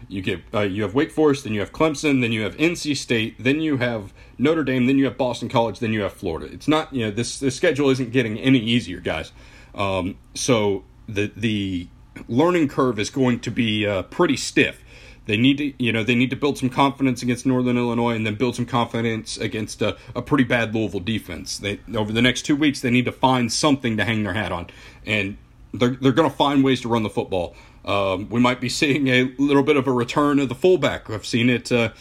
you 0.08 0.22
get 0.22 0.42
uh, 0.54 0.62
you 0.62 0.84
have 0.84 0.94
Wake 0.94 1.12
Forest, 1.12 1.46
then 1.46 1.54
you 1.54 1.62
have 1.62 1.72
Clemson, 1.72 2.22
then 2.22 2.32
you 2.32 2.44
have 2.44 2.56
NC 2.58 2.96
State, 2.96 3.36
then 3.40 3.60
you 3.60 3.78
have 3.78 4.14
Notre 4.38 4.64
Dame, 4.64 4.86
then 4.86 4.98
you 4.98 5.06
have 5.06 5.18
Boston 5.18 5.50
College, 5.50 5.80
then 5.80 5.94
you 5.94 6.02
have 6.02 6.14
Florida. 6.14 6.52
It's 6.54 6.68
not 6.68 6.94
you 6.94 7.06
know 7.06 7.12
this 7.12 7.40
this 7.40 7.56
schedule 7.56 7.90
isn't 7.90 8.12
getting 8.12 8.38
any 8.38 8.60
easier, 8.60 9.00
guys. 9.00 9.32
Um, 9.74 10.18
so 10.36 10.84
the 11.08 11.32
the 11.36 11.88
learning 12.28 12.68
curve 12.68 13.00
is 13.00 13.10
going 13.10 13.40
to 13.42 13.52
be 13.52 13.86
uh, 13.86 14.04
pretty 14.04 14.38
stiff. 14.38 14.84
They 15.26 15.38
need 15.38 15.58
to, 15.60 15.74
you 15.82 15.94
know, 15.94 16.04
they 16.04 16.16
need 16.16 16.30
to 16.32 16.36
build 16.36 16.58
some 16.58 16.70
confidence 16.70 17.24
against 17.24 17.46
Northern 17.46 17.78
Illinois, 17.78 18.16
and 18.16 18.26
then 18.26 18.36
build 18.36 18.56
some 18.56 18.66
confidence 18.66 19.38
against 19.38 19.82
a, 19.82 19.96
a 20.16 20.22
pretty 20.22 20.44
bad 20.44 20.76
Louisville 20.76 21.00
defense. 21.00 21.58
They 21.58 21.80
over 21.96 22.12
the 22.12 22.22
next 22.22 22.42
two 22.42 22.56
weeks, 22.56 22.82
they 22.82 22.92
need 22.92 23.06
to 23.06 23.12
find 23.12 23.52
something 23.52 23.96
to 23.98 24.04
hang 24.04 24.24
their 24.24 24.34
hat 24.34 24.52
on, 24.52 24.68
and 25.06 25.38
they're 25.74 25.96
they're 25.96 26.12
going 26.12 26.30
to 26.30 26.36
find 26.36 26.64
ways 26.64 26.82
to 26.82 26.90
run 26.90 27.04
the 27.04 27.10
football. 27.10 27.56
Um, 27.86 28.30
we 28.30 28.40
might 28.40 28.60
be 28.60 28.70
seeing 28.70 29.08
a 29.08 29.34
little 29.38 29.64
bit 29.64 29.78
of 29.78 29.88
a 29.88 29.92
return 29.92 30.40
of 30.40 30.50
the 30.50 30.56
fullback. 30.56 31.10
I've 31.10 31.26
seen 31.26 31.50
it, 31.50 31.72
uh, 31.72 31.92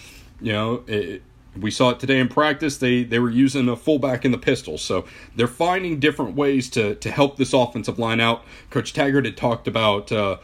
you 0.40 0.52
know. 0.52 0.82
It, 0.86 1.22
we 1.60 1.70
saw 1.70 1.90
it 1.90 2.00
today 2.00 2.18
in 2.18 2.28
practice. 2.28 2.78
They 2.78 3.04
they 3.04 3.18
were 3.18 3.30
using 3.30 3.68
a 3.68 3.76
fullback 3.76 4.24
in 4.24 4.32
the 4.32 4.38
pistol, 4.38 4.78
so 4.78 5.04
they're 5.36 5.46
finding 5.46 6.00
different 6.00 6.34
ways 6.34 6.70
to 6.70 6.94
to 6.96 7.10
help 7.10 7.36
this 7.36 7.52
offensive 7.52 7.98
line 7.98 8.20
out. 8.20 8.44
Coach 8.70 8.92
Taggart 8.92 9.26
had 9.26 9.36
talked 9.36 9.68
about 9.68 10.10
uh, 10.10 10.38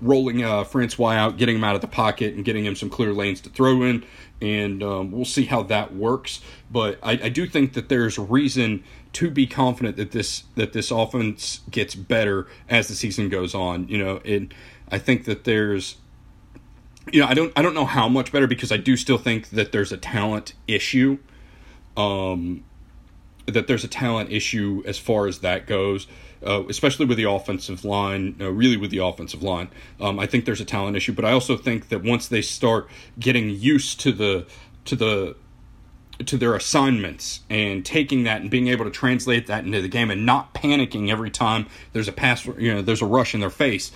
rolling 0.00 0.44
uh, 0.44 0.64
Francois 0.64 1.12
out, 1.12 1.38
getting 1.38 1.56
him 1.56 1.64
out 1.64 1.74
of 1.74 1.80
the 1.80 1.88
pocket, 1.88 2.34
and 2.34 2.44
getting 2.44 2.66
him 2.66 2.76
some 2.76 2.90
clear 2.90 3.12
lanes 3.14 3.40
to 3.42 3.48
throw 3.48 3.82
in. 3.82 4.04
And 4.40 4.82
um, 4.82 5.12
we'll 5.12 5.24
see 5.24 5.44
how 5.44 5.62
that 5.64 5.94
works. 5.94 6.40
But 6.70 6.98
I, 7.02 7.12
I 7.12 7.28
do 7.28 7.46
think 7.46 7.72
that 7.74 7.88
there's 7.88 8.18
reason 8.18 8.82
to 9.14 9.30
be 9.30 9.46
confident 9.46 9.96
that 9.96 10.10
this 10.10 10.44
that 10.56 10.72
this 10.74 10.90
offense 10.90 11.60
gets 11.70 11.94
better 11.94 12.46
as 12.68 12.88
the 12.88 12.94
season 12.94 13.28
goes 13.30 13.54
on. 13.54 13.88
You 13.88 13.98
know, 13.98 14.20
and 14.24 14.52
I 14.90 14.98
think 14.98 15.24
that 15.24 15.44
there's 15.44 15.96
you 17.10 17.20
know, 17.20 17.26
I 17.26 17.34
don't 17.34 17.52
I 17.56 17.62
don't 17.62 17.74
know 17.74 17.86
how 17.86 18.08
much 18.08 18.32
better 18.32 18.46
because 18.46 18.70
I 18.70 18.76
do 18.76 18.96
still 18.96 19.18
think 19.18 19.50
that 19.50 19.72
there's 19.72 19.92
a 19.92 19.96
talent 19.96 20.54
issue. 20.68 21.18
Um 21.96 22.64
that 23.46 23.66
there's 23.66 23.82
a 23.82 23.88
talent 23.88 24.30
issue 24.30 24.82
as 24.86 24.98
far 24.98 25.26
as 25.26 25.40
that 25.40 25.66
goes 25.66 26.06
uh, 26.44 26.64
especially 26.68 27.06
with 27.06 27.16
the 27.16 27.28
offensive 27.28 27.84
line, 27.84 28.36
uh, 28.40 28.50
really 28.50 28.76
with 28.76 28.90
the 28.90 28.98
offensive 28.98 29.42
line. 29.42 29.68
Um, 30.00 30.18
I 30.18 30.26
think 30.26 30.44
there's 30.44 30.60
a 30.60 30.64
talent 30.64 30.96
issue, 30.96 31.12
but 31.12 31.24
I 31.24 31.32
also 31.32 31.56
think 31.56 31.88
that 31.88 32.02
once 32.02 32.28
they 32.28 32.42
start 32.42 32.88
getting 33.18 33.50
used 33.50 34.00
to 34.00 34.12
the 34.12 34.46
to 34.86 34.96
the 34.96 35.36
to 36.26 36.36
their 36.36 36.54
assignments 36.54 37.40
and 37.48 37.84
taking 37.84 38.24
that 38.24 38.40
and 38.40 38.50
being 38.50 38.68
able 38.68 38.84
to 38.84 38.90
translate 38.90 39.46
that 39.46 39.64
into 39.64 39.80
the 39.80 39.88
game 39.88 40.10
and 40.10 40.26
not 40.26 40.52
panicking 40.54 41.10
every 41.10 41.30
time 41.30 41.66
there's 41.92 42.06
a 42.06 42.12
pass, 42.12 42.44
you 42.46 42.74
know, 42.74 42.82
there's 42.82 43.02
a 43.02 43.06
rush 43.06 43.34
in 43.34 43.40
their 43.40 43.50
face. 43.50 43.92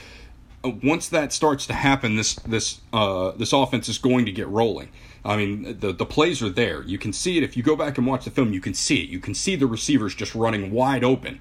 Uh, 0.67 0.73
once 0.83 1.09
that 1.09 1.33
starts 1.33 1.67
to 1.67 1.75
happen, 1.75 2.17
this 2.17 2.35
this 2.35 2.81
uh, 2.93 3.33
this 3.33 3.53
offense 3.53 3.89
is 3.89 3.99
going 3.99 4.27
to 4.27 4.33
get 4.33 4.49
rolling. 4.49 4.89
I 5.25 5.37
mean, 5.37 5.79
the 5.81 5.93
the 5.93 6.07
plays 6.07 6.43
are 6.43 6.51
there. 6.51 6.83
You 6.83 6.99
can 6.99 7.13
see 7.13 7.37
it 7.37 7.43
if 7.43 7.57
you 7.57 7.63
go 7.63 7.77
back 7.77 7.99
and 7.99 8.07
watch 8.07 8.25
the 8.25 8.31
film. 8.31 8.53
You 8.53 8.61
can 8.61 8.75
see 8.75 9.03
it. 9.03 9.09
You 9.09 9.21
can 9.21 9.35
see 9.35 9.57
the 9.57 9.67
receivers 9.67 10.15
just 10.15 10.35
running 10.35 10.71
wide 10.71 11.05
open 11.05 11.41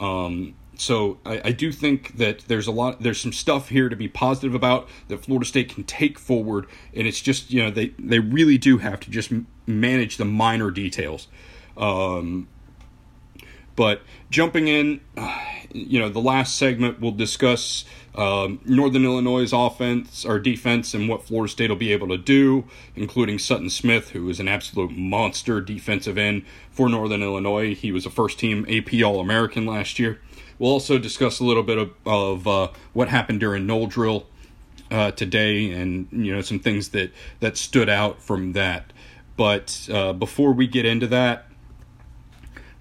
um, 0.00 0.54
so 0.76 1.18
I, 1.24 1.40
I, 1.44 1.52
do 1.52 1.70
think 1.70 2.16
that 2.16 2.40
there's 2.48 2.66
a 2.66 2.72
lot 2.72 3.00
there's 3.00 3.20
some 3.20 3.32
stuff 3.32 3.68
here 3.68 3.88
to 3.88 3.94
be 3.94 4.08
positive 4.08 4.54
about 4.54 4.88
that 5.06 5.24
Florida 5.24 5.46
State 5.46 5.72
can 5.72 5.84
take 5.84 6.18
forward 6.18 6.66
and 6.92 7.06
it's 7.06 7.20
just 7.20 7.52
you 7.52 7.62
know 7.62 7.70
they 7.70 7.88
they 7.98 8.18
really 8.18 8.58
do 8.58 8.78
have 8.78 8.98
to 9.00 9.10
just 9.10 9.32
manage 9.66 10.16
the 10.16 10.24
minor 10.24 10.72
details 10.72 11.28
um, 11.76 12.48
but 13.76 14.02
jumping 14.30 14.68
in 14.68 15.00
you 15.72 15.98
know 15.98 16.08
the 16.08 16.20
last 16.20 16.56
segment 16.56 17.00
we'll 17.00 17.12
discuss 17.12 17.84
um, 18.14 18.60
Northern 18.64 19.04
Illinois' 19.04 19.50
offense 19.52 20.24
or 20.24 20.38
defense 20.38 20.94
and 20.94 21.08
what 21.08 21.24
Florida 21.24 21.50
State 21.50 21.70
will 21.70 21.76
be 21.76 21.92
able 21.92 22.08
to 22.08 22.16
do, 22.16 22.64
including 22.94 23.40
Sutton 23.40 23.68
Smith, 23.68 24.10
who 24.10 24.28
is 24.28 24.38
an 24.38 24.46
absolute 24.46 24.96
monster 24.96 25.60
defensive 25.60 26.16
end 26.16 26.44
for 26.70 26.88
Northern 26.88 27.22
Illinois. 27.22 27.74
He 27.74 27.90
was 27.90 28.06
a 28.06 28.10
first 28.10 28.38
team 28.38 28.64
AP 28.68 29.02
All 29.02 29.18
American 29.18 29.66
last 29.66 29.98
year. 29.98 30.20
We'll 30.58 30.70
also 30.70 30.98
discuss 30.98 31.40
a 31.40 31.44
little 31.44 31.64
bit 31.64 31.78
of, 31.78 31.90
of 32.06 32.46
uh, 32.46 32.68
what 32.92 33.08
happened 33.08 33.40
during 33.40 33.66
Nole 33.66 33.88
Drill 33.88 34.26
uh, 34.92 35.10
today, 35.10 35.72
and 35.72 36.06
you 36.12 36.32
know 36.32 36.40
some 36.40 36.60
things 36.60 36.90
that 36.90 37.10
that 37.40 37.56
stood 37.56 37.88
out 37.88 38.22
from 38.22 38.52
that. 38.52 38.92
But 39.36 39.88
uh, 39.92 40.12
before 40.12 40.52
we 40.52 40.68
get 40.68 40.84
into 40.84 41.08
that, 41.08 41.46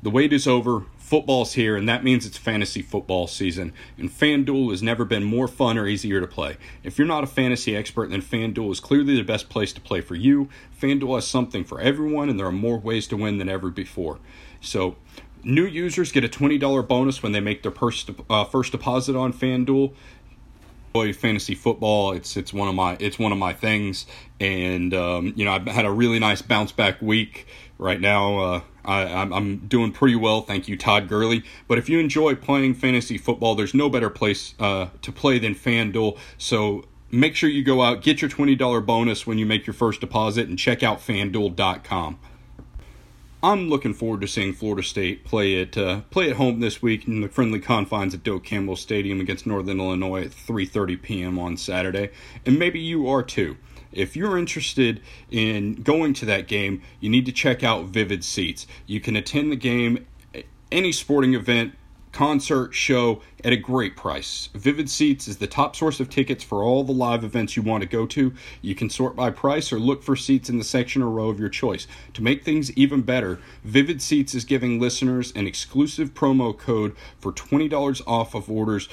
the 0.03 0.09
wait 0.09 0.33
is 0.33 0.47
over. 0.47 0.83
Football's 0.97 1.53
here, 1.53 1.77
and 1.77 1.87
that 1.87 2.03
means 2.03 2.25
it's 2.25 2.37
fantasy 2.37 2.81
football 2.81 3.25
season. 3.25 3.71
And 3.97 4.09
FanDuel 4.09 4.71
has 4.71 4.83
never 4.83 5.05
been 5.05 5.23
more 5.23 5.47
fun 5.47 5.77
or 5.77 5.87
easier 5.87 6.19
to 6.19 6.27
play. 6.27 6.57
If 6.83 6.97
you're 6.97 7.07
not 7.07 7.23
a 7.23 7.27
fantasy 7.27 7.75
expert, 7.75 8.09
then 8.09 8.21
FanDuel 8.21 8.71
is 8.71 8.81
clearly 8.81 9.15
the 9.15 9.23
best 9.23 9.49
place 9.49 9.71
to 9.73 9.81
play 9.81 10.01
for 10.01 10.15
you. 10.15 10.49
FanDuel 10.79 11.15
has 11.15 11.27
something 11.27 11.63
for 11.63 11.79
everyone, 11.79 12.29
and 12.29 12.37
there 12.37 12.47
are 12.47 12.51
more 12.51 12.77
ways 12.77 13.07
to 13.07 13.17
win 13.17 13.37
than 13.37 13.47
ever 13.47 13.69
before. 13.69 14.19
So, 14.59 14.97
new 15.41 15.65
users 15.65 16.11
get 16.11 16.25
a 16.25 16.29
$20 16.29 16.85
bonus 16.85 17.23
when 17.23 17.31
they 17.31 17.39
make 17.39 17.63
their 17.63 17.71
first, 17.71 18.09
uh, 18.29 18.43
first 18.43 18.73
deposit 18.73 19.15
on 19.15 19.31
FanDuel 19.31 19.93
enjoy 20.93 21.11
fantasy 21.13 21.55
football. 21.55 22.11
It's 22.11 22.37
it's 22.37 22.53
one 22.53 22.67
of 22.67 22.75
my 22.75 22.95
it's 22.99 23.17
one 23.17 23.31
of 23.31 23.37
my 23.37 23.51
things, 23.51 24.05
and 24.39 24.93
um, 24.93 25.33
you 25.35 25.43
know 25.43 25.51
I've 25.51 25.65
had 25.67 25.85
a 25.85 25.91
really 25.91 26.19
nice 26.19 26.41
bounce 26.41 26.71
back 26.71 27.01
week. 27.01 27.47
Right 27.79 27.99
now, 27.99 28.37
uh, 28.37 28.61
I, 28.85 29.03
I'm, 29.03 29.57
doing 29.67 29.91
pretty 29.91 30.15
well. 30.15 30.41
Thank 30.41 30.67
you, 30.67 30.77
Todd 30.77 31.09
Gurley. 31.09 31.43
But 31.67 31.79
if 31.79 31.89
you 31.89 31.99
enjoy 31.99 32.35
playing 32.35 32.75
fantasy 32.75 33.17
football, 33.17 33.55
there's 33.55 33.73
no 33.73 33.89
better 33.89 34.09
place 34.09 34.53
uh, 34.59 34.87
to 35.01 35.11
play 35.11 35.39
than 35.39 35.55
FanDuel. 35.55 36.17
So 36.37 36.85
make 37.11 37.35
sure 37.35 37.49
you 37.49 37.63
go 37.63 37.81
out, 37.81 38.01
get 38.03 38.21
your 38.21 38.29
$20 38.29 38.85
bonus 38.85 39.27
when 39.27 39.37
you 39.37 39.45
make 39.45 39.65
your 39.65 39.73
first 39.73 39.99
deposit, 39.99 40.47
and 40.47 40.57
check 40.57 40.83
out 40.83 40.99
fanduel.com. 40.99 42.19
I'm 43.43 43.67
looking 43.67 43.93
forward 43.93 44.21
to 44.21 44.27
seeing 44.27 44.53
Florida 44.53 44.83
State 44.83 45.25
play 45.25 45.61
at 45.61 45.77
uh, 45.77 46.01
play 46.11 46.29
at 46.29 46.37
home 46.37 46.61
this 46.61 46.81
week 46.81 47.05
in 47.09 47.19
the 47.19 47.27
friendly 47.27 47.59
confines 47.59 48.13
at 48.13 48.23
Doak 48.23 48.45
Campbell 48.45 48.77
Stadium 48.77 49.19
against 49.19 49.45
Northern 49.45 49.81
Illinois 49.81 50.23
at 50.23 50.31
3:30 50.31 51.01
p.m. 51.01 51.37
on 51.37 51.57
Saturday, 51.57 52.09
and 52.45 52.57
maybe 52.57 52.79
you 52.79 53.05
are 53.09 53.21
too. 53.21 53.57
If 53.91 54.15
you're 54.15 54.37
interested 54.37 55.01
in 55.29 55.75
going 55.75 56.13
to 56.13 56.25
that 56.25 56.47
game, 56.47 56.81
you 57.01 57.09
need 57.09 57.25
to 57.25 57.33
check 57.33 57.65
out 57.65 57.87
Vivid 57.87 58.23
Seats. 58.23 58.65
You 58.87 59.01
can 59.01 59.17
attend 59.17 59.51
the 59.51 59.57
game, 59.57 60.07
any 60.71 60.93
sporting 60.93 61.33
event, 61.33 61.73
concert, 62.13 62.73
show 62.73 63.21
at 63.43 63.51
a 63.51 63.57
great 63.57 63.97
price. 63.97 64.47
Vivid 64.53 64.89
Seats 64.89 65.27
is 65.27 65.37
the 65.37 65.47
top 65.47 65.75
source 65.75 65.99
of 65.99 66.09
tickets 66.09 66.43
for 66.43 66.63
all 66.63 66.83
the 66.83 66.93
live 66.93 67.23
events 67.23 67.57
you 67.57 67.63
want 67.63 67.81
to 67.81 67.89
go 67.89 68.05
to. 68.05 68.33
You 68.61 68.75
can 68.75 68.89
sort 68.89 69.15
by 69.15 69.31
price 69.31 69.73
or 69.73 69.79
look 69.79 70.03
for 70.03 70.15
seats 70.15 70.49
in 70.49 70.59
the 70.59 70.63
section 70.63 71.01
or 71.01 71.09
row 71.09 71.29
of 71.29 71.39
your 71.39 71.49
choice. 71.49 71.87
To 72.13 72.23
make 72.23 72.43
things 72.43 72.71
even 72.73 73.01
better, 73.01 73.39
Vivid 73.63 74.01
Seats 74.01 74.33
is 74.33 74.45
giving 74.45 74.79
listeners 74.79 75.33
an 75.35 75.47
exclusive 75.47 76.13
promo 76.13 76.57
code 76.57 76.95
for 77.19 77.33
$20 77.33 78.01
off 78.07 78.35
of 78.35 78.49
orders 78.49 78.87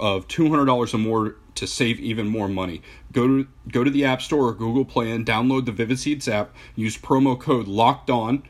of 0.00 0.26
$200 0.26 0.94
or 0.94 0.98
more 0.98 1.36
to 1.54 1.66
save 1.66 2.00
even 2.00 2.26
more 2.26 2.48
money. 2.48 2.82
Go 3.12 3.26
to 3.26 3.48
go 3.68 3.84
to 3.84 3.90
the 3.90 4.04
App 4.04 4.22
Store 4.22 4.48
or 4.48 4.54
Google 4.54 4.84
Play 4.84 5.10
and 5.10 5.26
download 5.26 5.66
the 5.66 5.72
Vivid 5.72 5.98
Seats 5.98 6.26
app. 6.26 6.54
Use 6.74 6.96
promo 6.96 7.38
code 7.38 7.68
Locked 7.68 8.10
On, 8.10 8.42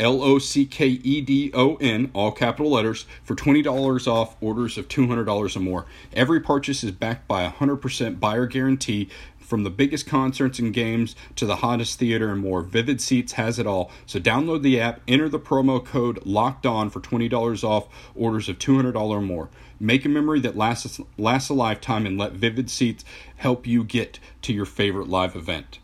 L 0.00 0.22
O 0.22 0.38
C 0.38 0.64
K 0.64 0.88
E 0.88 1.20
D 1.20 1.52
O 1.54 1.76
N, 1.76 2.10
all 2.14 2.32
capital 2.32 2.72
letters, 2.72 3.04
for 3.22 3.34
twenty 3.34 3.60
dollars 3.60 4.08
off 4.08 4.34
orders 4.40 4.78
of 4.78 4.88
two 4.88 5.06
hundred 5.06 5.26
dollars 5.26 5.56
or 5.56 5.60
more. 5.60 5.84
Every 6.14 6.40
purchase 6.40 6.82
is 6.82 6.90
backed 6.90 7.28
by 7.28 7.42
a 7.42 7.50
hundred 7.50 7.76
percent 7.76 8.18
buyer 8.18 8.46
guarantee. 8.46 9.10
From 9.38 9.64
the 9.64 9.70
biggest 9.70 10.06
concerts 10.06 10.60
and 10.60 10.72
games 10.72 11.16
to 11.34 11.44
the 11.44 11.56
hottest 11.56 11.98
theater 11.98 12.30
and 12.30 12.40
more, 12.40 12.62
Vivid 12.62 13.00
Seats 13.00 13.32
has 13.32 13.58
it 13.58 13.66
all. 13.66 13.90
So 14.06 14.20
download 14.20 14.62
the 14.62 14.80
app, 14.80 15.00
enter 15.08 15.28
the 15.28 15.40
promo 15.40 15.84
code 15.84 16.24
Locked 16.24 16.66
On 16.66 16.88
for 16.88 17.00
twenty 17.00 17.28
dollars 17.28 17.64
off 17.64 17.88
orders 18.14 18.48
of 18.48 18.58
two 18.58 18.76
hundred 18.76 18.92
dollars 18.92 19.18
or 19.18 19.22
more. 19.22 19.50
Make 19.80 20.04
a 20.04 20.08
memory 20.08 20.38
that 20.40 20.56
lasts 20.56 21.00
lasts 21.18 21.50
a 21.50 21.54
lifetime, 21.54 22.06
and 22.06 22.16
let 22.16 22.32
Vivid 22.32 22.70
Seats 22.70 23.04
help 23.36 23.66
you 23.66 23.82
get 23.82 24.20
to 24.42 24.52
your 24.52 24.66
favorite 24.66 25.08
live 25.08 25.34
event. 25.34 25.80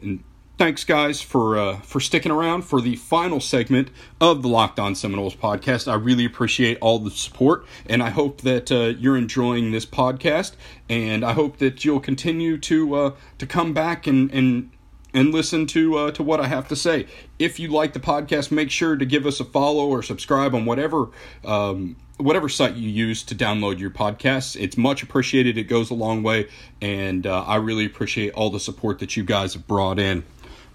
And 0.00 0.22
thanks, 0.58 0.84
guys, 0.84 1.20
for 1.20 1.58
uh, 1.58 1.76
for 1.80 2.00
sticking 2.00 2.32
around 2.32 2.62
for 2.62 2.80
the 2.80 2.96
final 2.96 3.40
segment 3.40 3.90
of 4.20 4.42
the 4.42 4.48
Locked 4.48 4.78
On 4.78 4.94
Seminoles 4.94 5.34
podcast. 5.34 5.90
I 5.90 5.94
really 5.94 6.24
appreciate 6.24 6.78
all 6.80 6.98
the 6.98 7.10
support, 7.10 7.66
and 7.86 8.02
I 8.02 8.10
hope 8.10 8.40
that 8.42 8.72
uh, 8.72 8.94
you're 8.98 9.16
enjoying 9.16 9.72
this 9.72 9.86
podcast. 9.86 10.52
And 10.88 11.24
I 11.24 11.32
hope 11.32 11.58
that 11.58 11.84
you'll 11.84 12.00
continue 12.00 12.58
to 12.58 12.94
uh, 12.94 13.10
to 13.38 13.46
come 13.46 13.74
back 13.74 14.06
and 14.06 14.30
and 14.32 14.70
and 15.12 15.32
listen 15.32 15.66
to 15.68 15.96
uh, 15.96 16.10
to 16.12 16.22
what 16.22 16.40
I 16.40 16.46
have 16.46 16.68
to 16.68 16.76
say. 16.76 17.06
If 17.38 17.58
you 17.58 17.68
like 17.68 17.92
the 17.92 18.00
podcast, 18.00 18.50
make 18.50 18.70
sure 18.70 18.96
to 18.96 19.06
give 19.06 19.26
us 19.26 19.40
a 19.40 19.44
follow 19.44 19.86
or 19.86 20.02
subscribe 20.02 20.54
on 20.54 20.64
whatever 20.64 21.08
um, 21.44 21.96
whatever 22.18 22.48
site 22.48 22.74
you 22.76 22.88
use 22.88 23.22
to 23.24 23.34
download 23.34 23.78
your 23.78 23.90
podcasts. 23.90 24.60
It's 24.60 24.76
much 24.76 25.02
appreciated. 25.02 25.58
It 25.58 25.64
goes 25.64 25.90
a 25.90 25.94
long 25.94 26.22
way, 26.22 26.48
and 26.80 27.26
uh, 27.26 27.42
I 27.42 27.56
really 27.56 27.84
appreciate 27.84 28.32
all 28.32 28.50
the 28.50 28.60
support 28.60 29.00
that 29.00 29.16
you 29.16 29.24
guys 29.24 29.54
have 29.54 29.66
brought 29.66 29.98
in. 29.98 30.24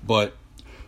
But 0.03 0.35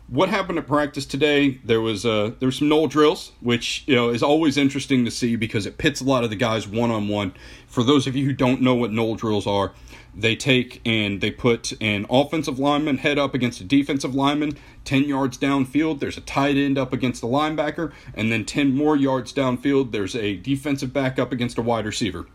what 0.07 0.29
happened 0.29 0.57
at 0.57 0.67
practice 0.67 1.05
today? 1.05 1.59
There 1.63 1.81
was 1.81 2.05
uh, 2.05 2.31
there 2.39 2.47
was 2.47 2.57
some 2.57 2.69
nole 2.69 2.87
drills, 2.87 3.31
which 3.41 3.83
you 3.87 3.95
know 3.95 4.09
is 4.09 4.21
always 4.21 4.57
interesting 4.57 5.05
to 5.05 5.11
see 5.11 5.35
because 5.35 5.65
it 5.65 5.77
pits 5.77 6.01
a 6.01 6.03
lot 6.03 6.23
of 6.23 6.29
the 6.29 6.35
guys 6.35 6.67
one 6.67 6.91
on 6.91 7.07
one. 7.07 7.33
For 7.67 7.83
those 7.83 8.07
of 8.07 8.15
you 8.15 8.25
who 8.25 8.33
don't 8.33 8.61
know 8.61 8.75
what 8.75 8.91
nole 8.91 9.15
drills 9.15 9.47
are, 9.47 9.73
they 10.15 10.35
take 10.35 10.81
and 10.85 11.21
they 11.21 11.31
put 11.31 11.73
an 11.81 12.05
offensive 12.09 12.59
lineman 12.59 12.97
head 12.97 13.17
up 13.17 13.33
against 13.33 13.61
a 13.61 13.63
defensive 13.63 14.13
lineman 14.13 14.57
10 14.85 15.05
yards 15.05 15.37
downfield 15.37 15.99
there's 15.99 16.17
a 16.17 16.21
tight 16.21 16.55
end 16.55 16.77
up 16.77 16.93
against 16.93 17.23
a 17.23 17.25
linebacker 17.25 17.91
and 18.13 18.31
then 18.31 18.45
10 18.45 18.75
more 18.75 18.95
yards 18.95 19.33
downfield 19.33 19.91
there's 19.91 20.15
a 20.15 20.35
defensive 20.37 20.93
back 20.93 21.17
up 21.17 21.31
against 21.31 21.57
a 21.57 21.61
wide 21.61 21.85
receiver 21.85 22.27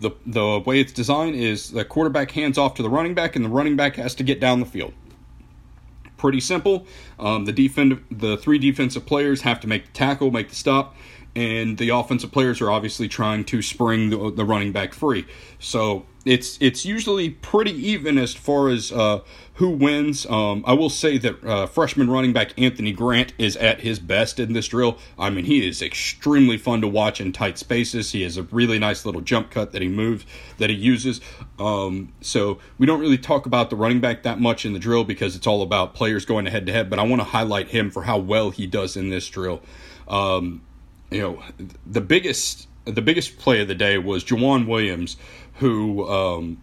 the 0.00 0.10
the 0.26 0.58
way 0.66 0.80
it's 0.80 0.92
designed 0.92 1.36
is 1.36 1.70
the 1.70 1.84
quarterback 1.84 2.32
hands 2.32 2.58
off 2.58 2.74
to 2.74 2.82
the 2.82 2.90
running 2.90 3.14
back 3.14 3.36
and 3.36 3.44
the 3.44 3.48
running 3.48 3.76
back 3.76 3.96
has 3.96 4.14
to 4.14 4.24
get 4.24 4.40
down 4.40 4.60
the 4.60 4.66
field 4.66 4.92
pretty 6.18 6.40
simple. 6.40 6.86
Um, 7.18 7.46
the 7.46 7.52
defend 7.52 8.04
the 8.10 8.36
three 8.36 8.58
defensive 8.58 9.06
players 9.06 9.42
have 9.42 9.60
to 9.60 9.66
make 9.66 9.86
the 9.86 9.92
tackle, 9.92 10.30
make 10.30 10.50
the 10.50 10.54
stop, 10.54 10.94
and 11.34 11.78
the 11.78 11.90
offensive 11.90 12.32
players 12.32 12.60
are 12.60 12.70
obviously 12.70 13.08
trying 13.08 13.44
to 13.44 13.62
spring 13.62 14.10
the, 14.10 14.30
the 14.30 14.44
running 14.44 14.72
back 14.72 14.92
free. 14.94 15.26
So 15.58 16.06
it's 16.24 16.58
it's 16.60 16.84
usually 16.84 17.30
pretty 17.30 17.70
even 17.70 18.18
as 18.18 18.34
far 18.34 18.68
as 18.68 18.92
uh, 18.92 19.20
who 19.54 19.70
wins. 19.70 20.26
Um, 20.26 20.62
I 20.66 20.74
will 20.74 20.90
say 20.90 21.16
that 21.18 21.44
uh, 21.44 21.66
freshman 21.66 22.10
running 22.10 22.32
back 22.32 22.52
Anthony 22.60 22.92
Grant 22.92 23.32
is 23.38 23.56
at 23.56 23.80
his 23.80 23.98
best 23.98 24.38
in 24.38 24.52
this 24.52 24.68
drill. 24.68 24.98
I 25.18 25.30
mean, 25.30 25.46
he 25.46 25.66
is 25.66 25.80
extremely 25.80 26.58
fun 26.58 26.80
to 26.82 26.88
watch 26.88 27.20
in 27.20 27.32
tight 27.32 27.56
spaces. 27.56 28.12
He 28.12 28.22
has 28.22 28.36
a 28.36 28.42
really 28.44 28.78
nice 28.78 29.06
little 29.06 29.20
jump 29.20 29.50
cut 29.50 29.72
that 29.72 29.80
he 29.80 29.88
moves 29.88 30.26
that 30.58 30.70
he 30.70 30.76
uses. 30.76 31.20
Um, 31.58 32.12
so 32.20 32.58
we 32.76 32.86
don't 32.86 33.00
really 33.00 33.18
talk 33.18 33.46
about 33.46 33.70
the 33.70 33.76
running 33.76 34.00
back 34.00 34.22
that 34.24 34.40
much 34.40 34.66
in 34.66 34.74
the 34.74 34.78
drill 34.78 35.04
because 35.04 35.34
it's 35.34 35.46
all 35.46 35.62
about 35.62 35.94
players 35.94 36.24
going 36.24 36.46
head 36.46 36.66
to 36.66 36.72
head. 36.72 36.90
But 36.90 36.98
I 36.98 37.04
want 37.04 37.20
to 37.20 37.28
highlight 37.28 37.68
him 37.68 37.90
for 37.90 38.02
how 38.02 38.18
well 38.18 38.50
he 38.50 38.66
does 38.66 38.96
in 38.96 39.08
this 39.08 39.28
drill. 39.28 39.62
Um, 40.08 40.62
you 41.10 41.20
know, 41.20 41.42
the 41.86 42.00
biggest 42.00 42.68
the 42.84 43.02
biggest 43.02 43.38
play 43.38 43.60
of 43.60 43.68
the 43.68 43.74
day 43.74 43.98
was 43.98 44.24
Jauan 44.24 44.66
Williams, 44.66 45.16
who 45.54 46.08
um, 46.08 46.62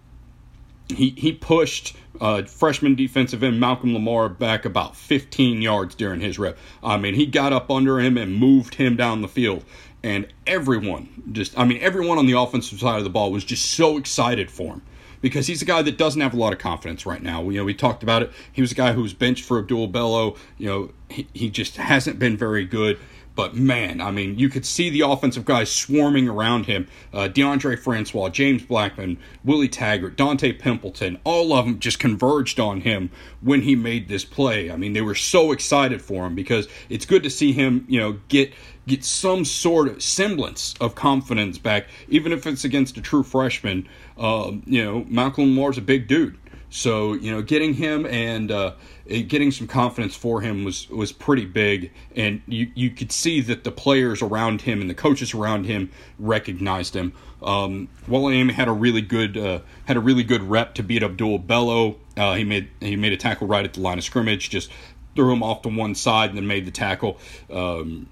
he 0.90 1.14
he 1.18 1.32
pushed 1.32 1.96
uh, 2.22 2.44
freshman 2.44 2.96
defensive 2.96 3.44
end 3.44 3.60
Malcolm 3.60 3.94
Lamar 3.94 4.30
back 4.30 4.66
about 4.66 4.96
15 4.96 5.62
yards 5.62 5.96
during 5.96 6.22
his 6.22 6.40
rep. 6.40 6.58
I 6.84 6.98
mean, 6.98 7.16
he 7.16 7.26
got 7.26 7.54
up 7.54 7.70
under 7.70 8.00
him 8.00 8.18
and 8.18 8.36
moved 8.36 8.76
him 8.76 8.96
down 8.96 9.22
the 9.22 9.28
field, 9.28 9.66
and 10.04 10.28
everyone 10.46 11.24
just 11.32 11.58
I 11.58 11.66
mean, 11.66 11.80
everyone 11.82 12.18
on 12.18 12.26
the 12.26 12.38
offensive 12.38 12.80
side 12.80 12.98
of 12.98 13.04
the 13.04 13.10
ball 13.10 13.32
was 13.32 13.44
just 13.44 13.72
so 13.72 13.98
excited 13.98 14.52
for 14.52 14.74
him 14.76 14.82
because 15.22 15.48
he's 15.48 15.62
a 15.62 15.66
guy 15.66 15.82
that 15.82 15.98
doesn't 15.98 16.22
have 16.22 16.34
a 16.34 16.38
lot 16.38 16.54
of 16.54 16.60
confidence 16.60 17.06
right 17.06 17.22
now. 17.24 17.42
You 17.50 17.60
know, 17.60 17.66
we 17.66 17.74
talked 17.74 18.04
about 18.04 18.22
it. 18.22 18.32
He 18.52 18.62
was 18.62 18.72
a 18.72 18.76
guy 18.76 18.94
who 18.94 19.02
was 19.02 19.14
benched 19.14 19.44
for 19.44 19.58
Abdul 19.58 19.88
Bello. 19.88 20.36
You 20.58 20.68
know, 20.68 20.92
he, 21.10 21.28
he 21.34 21.50
just 21.50 21.78
hasn't 21.78 22.20
been 22.20 22.38
very 22.38 22.66
good. 22.66 23.00
But 23.36 23.54
man, 23.56 24.00
I 24.00 24.12
mean, 24.12 24.40
you 24.40 24.50
could 24.50 24.66
see 24.66 24.90
the 24.90 25.02
offensive 25.02 25.44
guys 25.44 25.70
swarming 25.70 26.30
around 26.30 26.66
him. 26.66 26.88
Uh, 27.14 27.28
Deondre 27.28 27.78
Francois, 27.78 28.30
James 28.30 28.64
Blackman, 28.64 29.18
Willie 29.44 29.68
Taggart, 29.68 30.16
Dante 30.16 30.58
Pimpleton, 30.58 31.20
all 31.26 31.54
of 31.54 31.66
them 31.66 31.80
just 31.80 32.00
converged 32.00 32.60
on 32.60 32.82
him 32.82 33.10
when 33.42 33.62
he 33.62 33.76
made 33.76 34.08
this 34.08 34.24
play. 34.24 34.72
I 34.72 34.78
mean, 34.78 34.94
they 34.94 35.02
were 35.02 35.16
so 35.16 35.52
excited 35.52 36.02
for 36.02 36.26
him 36.26 36.34
because 36.34 36.68
it's 36.90 37.06
good 37.06 37.24
to 37.24 37.30
see 37.30 37.52
him, 37.52 37.86
you 37.90 38.00
know, 38.00 38.20
get 38.30 38.54
get 38.88 39.04
some 39.04 39.44
sort 39.44 39.88
of 39.88 40.02
semblance 40.02 40.76
of 40.80 40.94
confidence 40.96 41.58
back, 41.58 41.88
even 42.08 42.32
if 42.32 42.46
it's 42.46 42.64
against 42.64 42.98
a 42.98 43.02
true 43.02 43.24
freshman. 43.24 43.88
Um, 44.18 44.64
you 44.66 44.84
know, 44.84 45.06
Malcolm 45.10 45.54
Moore's 45.54 45.78
a 45.78 45.82
big 45.82 46.08
dude. 46.08 46.38
So 46.76 47.14
you 47.14 47.32
know, 47.32 47.42
getting 47.42 47.74
him 47.76 48.06
and 48.06 48.52
uh, 48.52 48.74
getting 49.08 49.52
some 49.52 49.66
confidence 49.66 50.14
for 50.14 50.42
him 50.42 50.66
was 50.66 50.90
was 50.90 51.14
pretty 51.14 51.46
big, 51.46 51.94
and 52.14 52.42
you 52.48 52.70
you 52.76 52.90
could 52.90 53.14
see 53.14 53.40
that 53.42 53.64
the 53.64 53.72
players 53.72 54.22
around 54.22 54.64
him 54.64 54.82
and 54.82 54.90
the 54.90 54.94
coaches 54.94 55.34
around 55.34 55.68
him 55.68 55.90
recognized 56.20 56.94
him. 56.94 57.14
Um, 57.42 57.88
William 58.10 58.50
had 58.50 58.68
a 58.68 58.74
really 58.74 59.00
good 59.00 59.38
uh, 59.38 59.60
had 59.86 59.96
a 59.96 60.02
really 60.02 60.24
good 60.24 60.44
rep 60.44 60.76
to 60.76 60.84
beat 60.84 61.02
Abdul 61.02 61.40
Bello. 61.40 61.96
Uh, 62.18 62.34
he 62.34 62.44
made 62.44 62.68
he 62.82 62.98
made 62.98 63.14
a 63.14 63.18
tackle 63.18 63.48
right 63.48 63.64
at 63.64 63.76
the 63.76 63.80
line 63.80 63.98
of 63.98 64.04
scrimmage, 64.04 64.50
just 64.50 64.70
threw 65.16 65.32
him 65.32 65.42
off 65.42 65.62
to 65.62 65.70
one 65.70 65.96
side 65.96 66.30
and 66.30 66.38
then 66.38 66.46
made 66.46 66.66
the 66.66 66.72
tackle. 66.72 67.18
Um, 67.50 68.10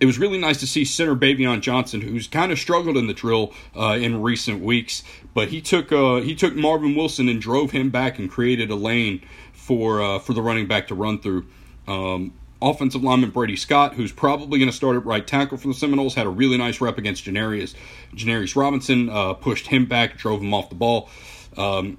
it 0.00 0.06
was 0.06 0.18
really 0.18 0.38
nice 0.38 0.58
to 0.60 0.66
see 0.66 0.84
center 0.84 1.16
Baveon 1.16 1.60
Johnson, 1.60 2.00
who's 2.00 2.26
kind 2.26 2.52
of 2.52 2.58
struggled 2.58 2.96
in 2.96 3.06
the 3.06 3.14
drill 3.14 3.52
uh, 3.76 3.98
in 4.00 4.22
recent 4.22 4.62
weeks, 4.62 5.02
but 5.34 5.48
he 5.48 5.60
took 5.60 5.92
uh, 5.92 6.16
he 6.16 6.34
took 6.34 6.54
Marvin 6.54 6.94
Wilson 6.94 7.28
and 7.28 7.40
drove 7.40 7.70
him 7.72 7.90
back 7.90 8.18
and 8.18 8.30
created 8.30 8.70
a 8.70 8.76
lane 8.76 9.22
for 9.52 10.00
uh, 10.00 10.18
for 10.18 10.32
the 10.32 10.42
running 10.42 10.66
back 10.66 10.88
to 10.88 10.94
run 10.94 11.18
through. 11.18 11.46
Um, 11.86 12.32
offensive 12.60 13.02
lineman 13.02 13.30
Brady 13.30 13.56
Scott, 13.56 13.94
who's 13.94 14.12
probably 14.12 14.58
going 14.58 14.70
to 14.70 14.76
start 14.76 14.96
at 14.96 15.04
right 15.04 15.26
tackle 15.26 15.58
for 15.58 15.68
the 15.68 15.74
Seminoles, 15.74 16.14
had 16.14 16.26
a 16.26 16.30
really 16.30 16.56
nice 16.56 16.80
rep 16.80 16.98
against 16.98 17.24
Janarius. 17.24 17.74
Janarius 18.14 18.56
Robinson 18.56 19.08
uh, 19.08 19.34
pushed 19.34 19.68
him 19.68 19.86
back, 19.86 20.16
drove 20.16 20.40
him 20.40 20.52
off 20.52 20.68
the 20.68 20.74
ball. 20.74 21.08
Um, 21.56 21.98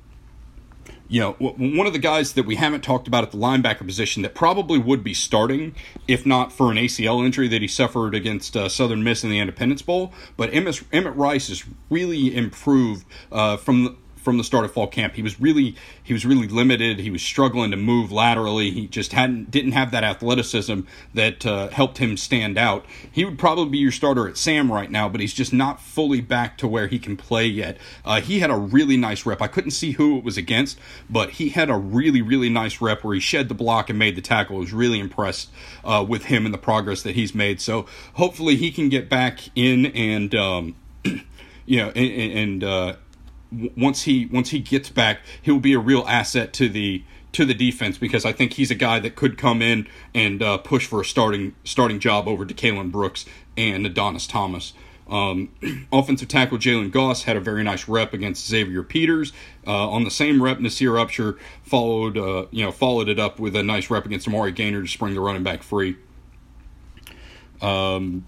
you 1.10 1.19
know, 1.19 1.32
one 1.34 1.88
of 1.88 1.93
the 1.93 2.00
guys 2.00 2.34
that 2.34 2.45
we 2.45 2.56
haven't 2.56 2.82
talked 2.82 3.08
about 3.08 3.24
at 3.24 3.32
the 3.32 3.38
linebacker 3.38 3.86
position 3.86 4.22
that 4.22 4.36
probably 4.36 4.78
would 4.78 5.04
be 5.04 5.15
starting, 5.15 5.76
if 6.08 6.24
not 6.24 6.54
for 6.54 6.69
an 6.69 6.78
ACL 6.78 7.26
injury 7.26 7.48
that 7.48 7.63
he 7.63 7.67
suffered 7.67 8.13
against 8.13 8.56
uh, 8.56 8.69
Southern 8.69 9.04
Miss 9.04 9.24
in 9.24 9.32
the 9.32 9.39
Independence 9.39 9.82
Bowl. 9.82 10.13
But 10.38 10.54
Emmett, 10.54 10.84
Rice 10.91 11.48
has 11.48 11.63
really 11.89 12.36
improved 12.36 13.06
uh, 13.32 13.58
from 13.58 13.86
the, 13.86 13.95
from 14.30 14.38
the 14.38 14.44
start 14.44 14.63
of 14.63 14.72
fall 14.72 14.86
camp. 14.86 15.15
He 15.15 15.24
was 15.24 15.42
really 15.42 15.76
he 16.04 16.13
was 16.13 16.24
really 16.24 16.48
limited. 16.48 17.00
He 17.00 17.10
was 17.10 17.24
struggling 17.24 17.72
to 17.72 17.78
move 17.78 18.12
laterally. 18.12 18.70
He 18.70 18.86
just 18.86 19.12
hadn't 19.12 19.50
didn't 19.50 19.72
have 19.72 19.89
that 19.89 20.04
athleticism 20.04 20.82
that 21.15 21.48
uh, 21.48 21.70
helped 21.70 21.98
him 21.98 22.15
stand 22.15 22.56
out. 22.56 22.86
He 23.12 23.26
would 23.26 23.39
probably 23.39 23.70
be 23.70 23.80
your 23.80 23.92
starter 23.92 24.28
at 24.28 24.38
Sam 24.38 24.72
right 24.72 24.92
now, 24.92 25.10
but 25.10 25.20
he's 25.20 25.34
just 25.34 25.52
not 25.52 25.82
fully 25.82 26.22
back 26.22 26.60
to 26.60 26.68
where 26.68 26.86
he 26.86 27.00
can 27.00 27.18
play 27.18 27.48
yet. 27.48 27.80
Uh, 28.06 28.22
he 28.22 28.38
had 28.38 28.52
a 28.52 28.56
really 28.56 28.98
nice 28.98 29.26
rep. 29.26 29.42
I 29.42 29.48
couldn't 29.48 29.72
see 29.72 29.94
who 29.94 30.20
it 30.20 30.24
was 30.24 30.38
against, 30.38 30.78
but 31.10 31.32
he 31.32 31.50
had 31.50 31.72
a 31.72 31.76
really 31.76 32.22
really 32.22 32.52
nice 32.52 32.80
rep 32.80 33.04
where 33.04 33.15
he 33.15 33.20
shed 33.20 33.50
the 33.50 33.56
block 33.56 33.89
and 33.89 33.98
made 33.98 34.15
the 34.15 34.22
tackle. 34.22 34.58
I 34.58 34.60
was 34.60 34.74
really 34.74 35.00
impressed 35.00 35.50
uh, 35.84 36.06
with 36.08 36.26
him 36.26 36.46
and 36.46 36.54
the 36.54 36.60
progress 36.60 37.02
that 37.02 37.15
he's 37.15 37.34
made. 37.34 37.62
So 37.62 37.88
hopefully 38.13 38.58
he 38.58 38.70
can 38.70 38.89
get 38.89 39.10
back 39.10 39.39
in 39.56 39.88
and. 39.88 40.36
Um, 40.36 40.76
you 41.70 41.78
know, 41.78 41.89
and, 41.89 42.32
and 42.34 42.63
uh, 42.63 42.96
once 43.51 44.03
he 44.03 44.25
once 44.27 44.49
he 44.49 44.59
gets 44.59 44.89
back, 44.89 45.21
he'll 45.41 45.59
be 45.59 45.73
a 45.73 45.79
real 45.79 46.05
asset 46.07 46.53
to 46.53 46.69
the 46.69 47.03
to 47.31 47.45
the 47.45 47.53
defense 47.53 47.97
because 47.97 48.25
I 48.25 48.31
think 48.31 48.53
he's 48.53 48.71
a 48.71 48.75
guy 48.75 48.99
that 48.99 49.15
could 49.15 49.38
come 49.38 49.62
in 49.62 49.88
and 50.13 50.41
uh, 50.41 50.57
push 50.57 50.88
for 50.88 51.01
a 51.01 51.05
starting 51.05 51.55
starting 51.63 51.99
job 51.99 52.27
over 52.27 52.45
DeCalon 52.45 52.91
Brooks 52.91 53.25
and 53.57 53.85
Adonis 53.85 54.27
Thomas. 54.27 54.73
Um, 55.09 55.49
offensive 55.91 56.27
tackle 56.27 56.57
Jalen 56.57 56.91
Goss 56.91 57.23
had 57.23 57.35
a 57.35 57.39
very 57.39 57.63
nice 57.63 57.88
rep 57.88 58.13
against 58.13 58.47
Xavier 58.47 58.83
Peters. 58.83 59.33
Uh, 59.65 59.89
on 59.89 60.03
the 60.03 60.12
same 60.12 60.41
rep, 60.41 60.59
Naseir 60.59 61.03
Upshur 61.03 61.39
followed 61.63 62.17
uh, 62.17 62.45
you 62.51 62.63
know 62.63 62.71
followed 62.71 63.09
it 63.09 63.19
up 63.19 63.39
with 63.39 63.55
a 63.55 63.63
nice 63.63 63.89
rep 63.89 64.05
against 64.05 64.27
Amari 64.27 64.51
Gainer 64.51 64.81
to 64.81 64.88
spring 64.88 65.13
the 65.13 65.21
running 65.21 65.43
back 65.43 65.63
free. 65.63 65.97
Um, 67.62 68.25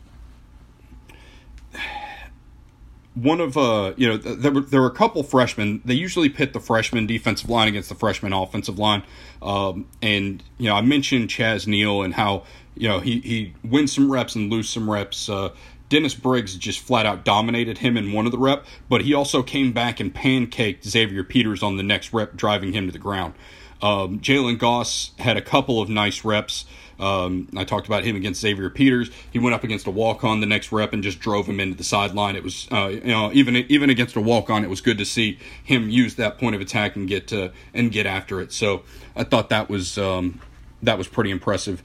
one 3.14 3.42
of 3.42 3.58
uh 3.58 3.94
you 3.98 4.08
know 4.08 4.18
there 4.18 4.52
were 4.52 4.62
there 4.62 4.82
were 4.82 4.88
a 4.88 4.94
couple 4.94 5.24
freshmen. 5.24 5.82
They 5.84 5.94
usually 5.94 6.30
pit 6.30 6.54
the 6.54 6.60
freshman 6.60 7.06
defensive 7.08 7.50
line 7.50 7.68
against 7.68 7.90
the 7.90 7.96
freshman 7.96 8.34
offensive 8.34 8.80
line. 8.80 9.04
Um, 9.42 9.88
and 10.02 10.44
you 10.58 10.70
know 10.70 10.76
i 10.76 10.82
mentioned 10.82 11.30
chaz 11.30 11.68
neal 11.68 12.04
and 12.04 12.14
how 12.14 12.44
you 12.76 12.88
know 12.88 13.00
he 13.00 13.20
he 13.20 13.54
wins 13.64 13.94
some 13.94 14.12
reps 14.12 14.36
and 14.36 14.50
lose 14.50 14.70
some 14.70 14.90
reps. 14.90 15.30
Uh, 15.30 15.50
dennis 15.90 16.14
briggs 16.14 16.56
just 16.56 16.80
flat 16.80 17.06
out 17.06 17.26
dominated 17.26 17.80
him 17.80 17.98
in 17.98 18.14
one 18.14 18.26
of 18.26 18.32
the 18.32 18.38
rep 18.38 18.66
but 18.88 19.02
he 19.02 19.14
also 19.14 19.44
came 19.44 19.74
back 19.74 20.00
and 20.00 20.16
pancaked 20.16 20.86
xavier 20.86 21.22
peters 21.22 21.62
on 21.62 21.76
the 21.76 21.84
next 21.84 22.14
rep 22.14 22.34
driving 22.34 22.72
him 22.72 22.86
to 22.86 22.94
the 22.94 22.98
ground 22.98 23.34
um, 23.82 24.20
jalen 24.20 24.58
goss 24.58 25.12
had 25.20 25.38
a 25.38 25.42
couple 25.42 25.82
of 25.82 25.90
nice 25.90 26.24
reps 26.24 26.66
um, 27.02 27.48
I 27.58 27.64
talked 27.64 27.88
about 27.88 28.04
him 28.04 28.16
against 28.16 28.42
Xavier 28.42 28.70
Peters. 28.70 29.10
He 29.32 29.40
went 29.40 29.56
up 29.56 29.64
against 29.64 29.88
a 29.88 29.92
walk 29.92 30.24
on 30.24 30.40
the 30.40 30.46
next 30.46 30.72
rep 30.72 30.94
and 30.94 31.02
just 31.02 31.20
drove 31.20 31.48
him 31.48 31.60
into 31.60 31.76
the 31.76 31.84
sideline. 31.84 32.36
It 32.36 32.44
was, 32.44 32.68
uh, 32.72 32.90
you 32.90 33.02
know, 33.02 33.32
even 33.34 33.56
even 33.56 33.90
against 33.90 34.16
a 34.16 34.22
walk 34.22 34.52
on, 34.52 34.64
it 34.64 34.70
was 34.70 34.82
good 34.82 35.00
to 35.00 35.06
see 35.06 35.40
him 35.64 35.90
use 35.90 36.16
that 36.16 36.38
point 36.38 36.54
of 36.54 36.62
attack 36.62 36.96
and 36.96 37.08
get 37.08 37.34
uh, 37.34 37.50
and 37.74 37.92
get 37.92 38.06
after 38.06 38.40
it. 38.40 38.54
So 38.54 38.84
I 39.16 39.24
thought 39.24 39.50
that 39.50 39.68
was 39.68 39.98
um, 39.98 40.40
that 40.84 41.00
was 41.00 41.08
pretty 41.08 41.32
impressive. 41.32 41.82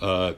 Uh, 0.00 0.34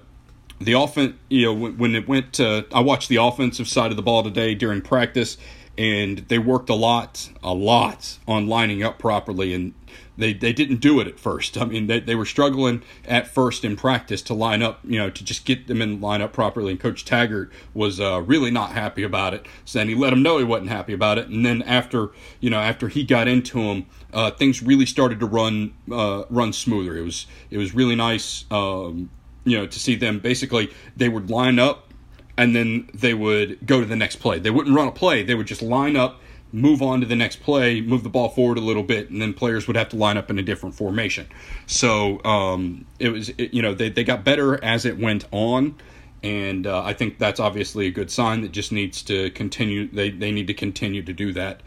the 0.62 0.72
offense, 0.72 1.14
you 1.29 1.46
know, 1.46 1.55
when, 1.55 1.77
when 1.77 1.94
it 1.94 2.09
went, 2.09 2.35
to, 2.35 2.64
I 2.72 2.81
watched 2.81 3.09
the 3.09 3.16
offensive 3.16 3.68
side 3.68 3.90
of 3.90 3.96
the 3.96 4.03
ball 4.03 4.22
today 4.22 4.55
during 4.55 4.81
practice, 4.81 5.37
and 5.77 6.18
they 6.18 6.38
worked 6.38 6.70
a 6.70 6.75
lot, 6.75 7.29
a 7.42 7.53
lot 7.53 8.18
on 8.29 8.46
lining 8.46 8.83
up 8.83 8.98
properly. 8.98 9.55
And 9.55 9.75
they 10.16 10.33
they 10.33 10.53
didn't 10.53 10.81
do 10.81 11.01
it 11.01 11.07
at 11.07 11.18
first. 11.18 11.57
I 11.57 11.64
mean, 11.64 11.87
they, 11.87 12.01
they 12.01 12.14
were 12.14 12.27
struggling 12.27 12.83
at 13.07 13.27
first 13.27 13.64
in 13.64 13.77
practice 13.77 14.22
to 14.22 14.35
line 14.35 14.62
up, 14.62 14.81
you 14.85 14.98
know, 14.98 15.11
to 15.11 15.25
just 15.25 15.44
get 15.44 15.66
them 15.66 15.81
in 15.81 16.01
line 16.01 16.20
up 16.20 16.33
properly. 16.33 16.72
And 16.72 16.81
Coach 16.81 17.05
Taggart 17.05 17.51
was 17.75 18.01
uh, 18.01 18.22
really 18.22 18.51
not 18.51 18.72
happy 18.72 19.03
about 19.03 19.35
it. 19.35 19.46
So 19.64 19.79
then 19.79 19.88
he 19.88 19.94
let 19.94 20.11
them 20.11 20.22
know 20.22 20.38
he 20.38 20.44
wasn't 20.44 20.70
happy 20.70 20.92
about 20.92 21.18
it. 21.18 21.29
And 21.29 21.44
then 21.44 21.62
after, 21.62 22.11
you 22.40 22.51
know, 22.51 22.61
after 22.61 22.88
he 22.88 23.05
got 23.05 23.29
into 23.29 23.62
them, 23.62 23.87
uh, 24.12 24.31
things 24.31 24.62
really 24.62 24.87
started 24.87 25.18
to 25.20 25.27
run 25.27 25.75
uh, 25.90 26.25
run 26.29 26.53
smoother. 26.53 26.96
It 26.96 27.03
was 27.03 27.27
it 27.51 27.59
was 27.59 27.75
really 27.75 27.96
nice, 27.96 28.44
um, 28.51 29.11
you 29.44 29.57
know, 29.57 29.66
to 29.66 29.81
see 29.81 29.94
them. 29.94 30.18
Basically, 30.18 30.70
they 30.96 31.09
would 31.09 31.31
line 31.31 31.59
up. 31.59 31.88
And 32.35 32.57
then 32.57 32.88
they 32.94 33.12
would 33.12 33.66
go 33.66 33.81
to 33.81 33.87
the 33.87 33.94
next 33.94 34.16
play. 34.16 34.38
They 34.38 34.48
wouldn't 34.48 34.75
run 34.75 34.88
a 34.88 34.92
play. 34.92 35.22
They 35.22 35.35
would 35.35 35.46
just 35.46 35.61
line 35.61 35.96
up 35.96 36.18
move 36.52 36.82
on 36.82 37.00
to 37.00 37.06
the 37.06 37.16
next 37.16 37.36
play, 37.40 37.80
move 37.80 38.02
the 38.02 38.08
ball 38.10 38.28
forward 38.28 38.58
a 38.58 38.60
little 38.60 38.82
bit, 38.82 39.10
and 39.10 39.20
then 39.20 39.32
players 39.32 39.66
would 39.66 39.76
have 39.76 39.88
to 39.88 39.96
line 39.96 40.18
up 40.18 40.30
in 40.30 40.38
a 40.38 40.42
different 40.42 40.74
formation. 40.74 41.26
So 41.66 42.22
um, 42.24 42.84
it 42.98 43.08
was, 43.08 43.30
it, 43.30 43.54
you 43.54 43.62
know, 43.62 43.74
they, 43.74 43.88
they 43.88 44.04
got 44.04 44.22
better 44.22 44.62
as 44.62 44.84
it 44.84 44.98
went 44.98 45.26
on. 45.30 45.74
And 46.22 46.66
uh, 46.66 46.84
I 46.84 46.92
think 46.92 47.18
that's 47.18 47.40
obviously 47.40 47.86
a 47.86 47.90
good 47.90 48.10
sign 48.10 48.42
that 48.42 48.52
just 48.52 48.70
needs 48.70 49.02
to 49.04 49.30
continue. 49.30 49.88
They, 49.90 50.10
they 50.10 50.30
need 50.30 50.46
to 50.46 50.54
continue 50.54 51.02
to 51.02 51.12
do 51.12 51.32
that. 51.32 51.62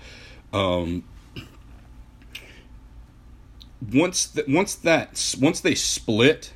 Um, 0.53 1.03
once 3.91 4.27
the, 4.27 4.45
once 4.47 4.75
that 4.75 5.35
once 5.41 5.59
they 5.59 5.75
split, 5.75 6.53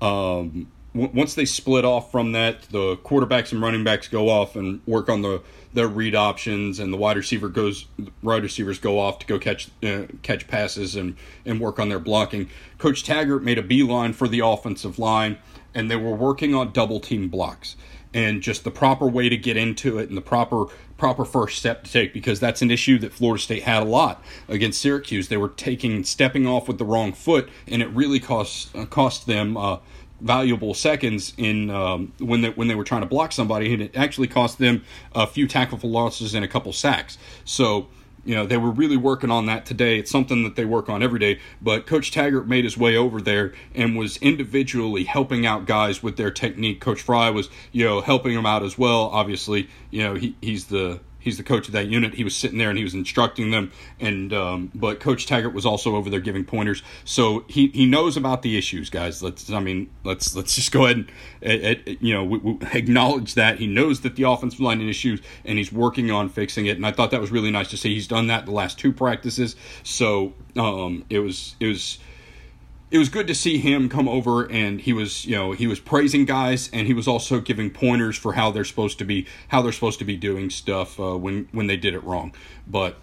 um, 0.00 0.68
w- 0.94 1.12
once 1.12 1.34
they 1.34 1.44
split 1.44 1.84
off 1.84 2.10
from 2.10 2.32
that, 2.32 2.62
the 2.70 2.96
quarterbacks 2.96 3.52
and 3.52 3.60
running 3.60 3.84
backs 3.84 4.08
go 4.08 4.30
off 4.30 4.56
and 4.56 4.80
work 4.86 5.10
on 5.10 5.20
the 5.20 5.42
their 5.74 5.88
read 5.88 6.14
options, 6.14 6.78
and 6.78 6.92
the 6.92 6.96
wide 6.96 7.16
receiver 7.16 7.48
goes 7.48 7.86
wide 8.22 8.42
receivers 8.42 8.78
go 8.78 8.98
off 8.98 9.18
to 9.20 9.26
go 9.26 9.38
catch 9.38 9.68
uh, 9.82 10.02
catch 10.22 10.48
passes 10.48 10.96
and 10.96 11.16
and 11.44 11.60
work 11.60 11.78
on 11.78 11.88
their 11.88 11.98
blocking. 11.98 12.48
Coach 12.78 13.04
Taggart 13.04 13.42
made 13.42 13.58
a 13.58 13.62
beeline 13.62 14.12
for 14.12 14.28
the 14.28 14.40
offensive 14.40 14.98
line, 14.98 15.38
and 15.74 15.90
they 15.90 15.96
were 15.96 16.14
working 16.14 16.54
on 16.54 16.72
double 16.72 17.00
team 17.00 17.28
blocks 17.28 17.76
and 18.14 18.42
just 18.42 18.64
the 18.64 18.70
proper 18.70 19.06
way 19.06 19.28
to 19.28 19.36
get 19.36 19.56
into 19.56 19.98
it 19.98 20.08
and 20.08 20.16
the 20.16 20.22
proper 20.22 20.66
proper 20.98 21.24
first 21.24 21.58
step 21.58 21.82
to 21.82 21.90
take 21.90 22.12
because 22.12 22.38
that's 22.38 22.62
an 22.62 22.70
issue 22.70 22.98
that 22.98 23.12
Florida 23.12 23.42
State 23.42 23.64
had 23.64 23.82
a 23.82 23.86
lot 23.86 24.22
against 24.48 24.80
Syracuse. 24.80 25.28
They 25.28 25.36
were 25.36 25.48
taking 25.48 26.04
stepping 26.04 26.46
off 26.46 26.68
with 26.68 26.78
the 26.78 26.84
wrong 26.84 27.12
foot, 27.12 27.48
and 27.66 27.82
it 27.82 27.88
really 27.88 28.20
cost 28.20 28.74
uh, 28.76 28.86
cost 28.86 29.26
them 29.26 29.56
uh, 29.56 29.78
valuable 30.22 30.72
seconds 30.72 31.34
in 31.36 31.70
um, 31.70 32.12
when 32.18 32.40
they 32.42 32.50
when 32.50 32.68
they 32.68 32.74
were 32.74 32.84
trying 32.84 33.02
to 33.02 33.06
block 33.06 33.32
somebody, 33.32 33.72
and 33.72 33.82
it 33.82 33.96
actually 33.96 34.28
cost 34.28 34.58
them 34.58 34.84
a 35.14 35.26
few 35.26 35.46
tackle 35.46 35.78
for 35.78 35.88
losses 35.88 36.34
and 36.34 36.44
a 36.44 36.48
couple 36.48 36.72
sacks. 36.72 37.18
So 37.44 37.88
you 38.24 38.34
know 38.34 38.46
they 38.46 38.56
were 38.56 38.70
really 38.70 38.96
working 38.96 39.30
on 39.30 39.46
that 39.46 39.66
today. 39.66 39.98
It's 39.98 40.10
something 40.10 40.44
that 40.44 40.56
they 40.56 40.64
work 40.64 40.88
on 40.88 41.02
every 41.02 41.18
day. 41.18 41.40
But 41.60 41.86
Coach 41.86 42.12
Taggart 42.12 42.46
made 42.46 42.64
his 42.64 42.78
way 42.78 42.96
over 42.96 43.20
there 43.20 43.52
and 43.74 43.96
was 43.96 44.16
individually 44.18 45.04
helping 45.04 45.44
out 45.44 45.66
guys 45.66 46.02
with 46.02 46.16
their 46.16 46.30
technique. 46.30 46.80
Coach 46.80 47.02
Frey 47.02 47.30
was 47.30 47.48
you 47.72 47.84
know 47.84 48.00
helping 48.00 48.34
them 48.34 48.46
out 48.46 48.62
as 48.62 48.78
well. 48.78 49.10
Obviously, 49.12 49.68
you 49.90 50.02
know 50.02 50.14
he 50.14 50.36
he's 50.40 50.66
the 50.66 51.00
he's 51.22 51.36
the 51.36 51.42
coach 51.42 51.66
of 51.66 51.72
that 51.72 51.88
unit. 51.88 52.14
He 52.14 52.24
was 52.24 52.34
sitting 52.34 52.58
there 52.58 52.68
and 52.68 52.78
he 52.78 52.84
was 52.84 52.94
instructing 52.94 53.50
them. 53.50 53.72
And 54.00 54.32
um, 54.32 54.70
but 54.74 55.00
Coach 55.00 55.26
Taggart 55.26 55.54
was 55.54 55.66
also 55.66 55.96
over 55.96 56.10
there 56.10 56.20
giving 56.20 56.44
pointers, 56.44 56.82
so 57.04 57.44
he, 57.48 57.68
he 57.68 57.86
knows 57.86 58.16
about 58.16 58.42
the 58.42 58.56
issues, 58.56 58.90
guys. 58.90 59.22
Let's 59.22 59.50
I 59.50 59.60
mean 59.60 59.90
let's 60.04 60.34
let's 60.36 60.54
just 60.54 60.72
go 60.72 60.84
ahead 60.84 61.10
and 61.42 61.98
you 62.00 62.14
know 62.14 62.24
we, 62.24 62.38
we 62.38 62.58
acknowledge 62.72 63.34
that 63.34 63.58
he 63.58 63.66
knows 63.66 64.00
that 64.02 64.16
the 64.16 64.24
offensive 64.24 64.60
line 64.60 64.80
is 64.80 64.92
issues 64.92 65.20
and 65.44 65.58
he's 65.58 65.72
working 65.72 66.10
on 66.10 66.28
fixing 66.28 66.66
it. 66.66 66.76
And 66.76 66.86
I 66.86 66.92
thought 66.92 67.10
that 67.10 67.20
was 67.20 67.30
really 67.30 67.50
nice 67.50 67.70
to 67.70 67.76
see. 67.76 67.94
He's 67.94 68.08
done 68.08 68.26
that 68.28 68.46
the 68.46 68.52
last 68.52 68.78
two 68.78 68.92
practices, 68.92 69.56
so 69.82 70.34
um, 70.56 71.04
it 71.08 71.20
was 71.20 71.56
it 71.60 71.66
was 71.66 71.98
it 72.92 72.98
was 72.98 73.08
good 73.08 73.26
to 73.26 73.34
see 73.34 73.56
him 73.56 73.88
come 73.88 74.06
over 74.06 74.44
and 74.44 74.82
he 74.82 74.92
was 74.92 75.24
you 75.24 75.34
know 75.34 75.52
he 75.52 75.66
was 75.66 75.80
praising 75.80 76.26
guys 76.26 76.68
and 76.74 76.86
he 76.86 76.92
was 76.92 77.08
also 77.08 77.40
giving 77.40 77.70
pointers 77.70 78.18
for 78.18 78.34
how 78.34 78.50
they're 78.50 78.66
supposed 78.66 78.98
to 78.98 79.04
be 79.04 79.26
how 79.48 79.62
they're 79.62 79.72
supposed 79.72 79.98
to 79.98 80.04
be 80.04 80.16
doing 80.16 80.50
stuff 80.50 81.00
uh, 81.00 81.16
when 81.16 81.48
when 81.52 81.66
they 81.66 81.76
did 81.76 81.94
it 81.94 82.04
wrong. 82.04 82.34
But 82.68 82.98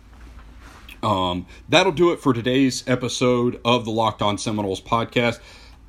um, 1.02 1.48
that'll 1.68 1.92
do 1.92 2.12
it 2.12 2.20
for 2.20 2.34
today's 2.34 2.88
episode 2.88 3.60
of 3.66 3.84
the 3.84 3.92
locked 3.92 4.22
on 4.22 4.38
seminoles 4.38 4.82
podcast. 4.82 5.40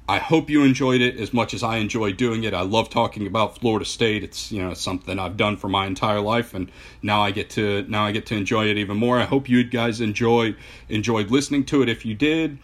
I 0.08 0.18
hope 0.18 0.48
you 0.48 0.64
enjoyed 0.64 1.00
it 1.02 1.20
as 1.20 1.32
much 1.32 1.52
as 1.54 1.62
i 1.62 1.76
enjoy 1.76 2.12
doing 2.12 2.42
it. 2.42 2.54
I 2.54 2.62
love 2.62 2.88
talking 2.88 3.26
about 3.26 3.58
florida 3.58 3.84
state. 3.84 4.24
It's 4.24 4.50
you 4.50 4.62
know 4.62 4.72
something 4.72 5.18
i've 5.18 5.36
done 5.36 5.58
for 5.58 5.68
my 5.68 5.86
entire 5.86 6.20
life 6.20 6.54
and 6.54 6.72
now 7.02 7.20
i 7.20 7.32
get 7.32 7.50
to 7.50 7.82
now 7.86 8.06
i 8.06 8.12
get 8.12 8.24
to 8.26 8.34
enjoy 8.34 8.70
it 8.70 8.78
even 8.78 8.96
more. 8.96 9.18
I 9.18 9.24
hope 9.26 9.46
you 9.46 9.62
guys 9.62 10.00
enjoy 10.00 10.56
enjoyed 10.88 11.30
listening 11.30 11.66
to 11.66 11.82
it. 11.82 11.90
If 11.90 12.06
you 12.06 12.14
did 12.14 12.58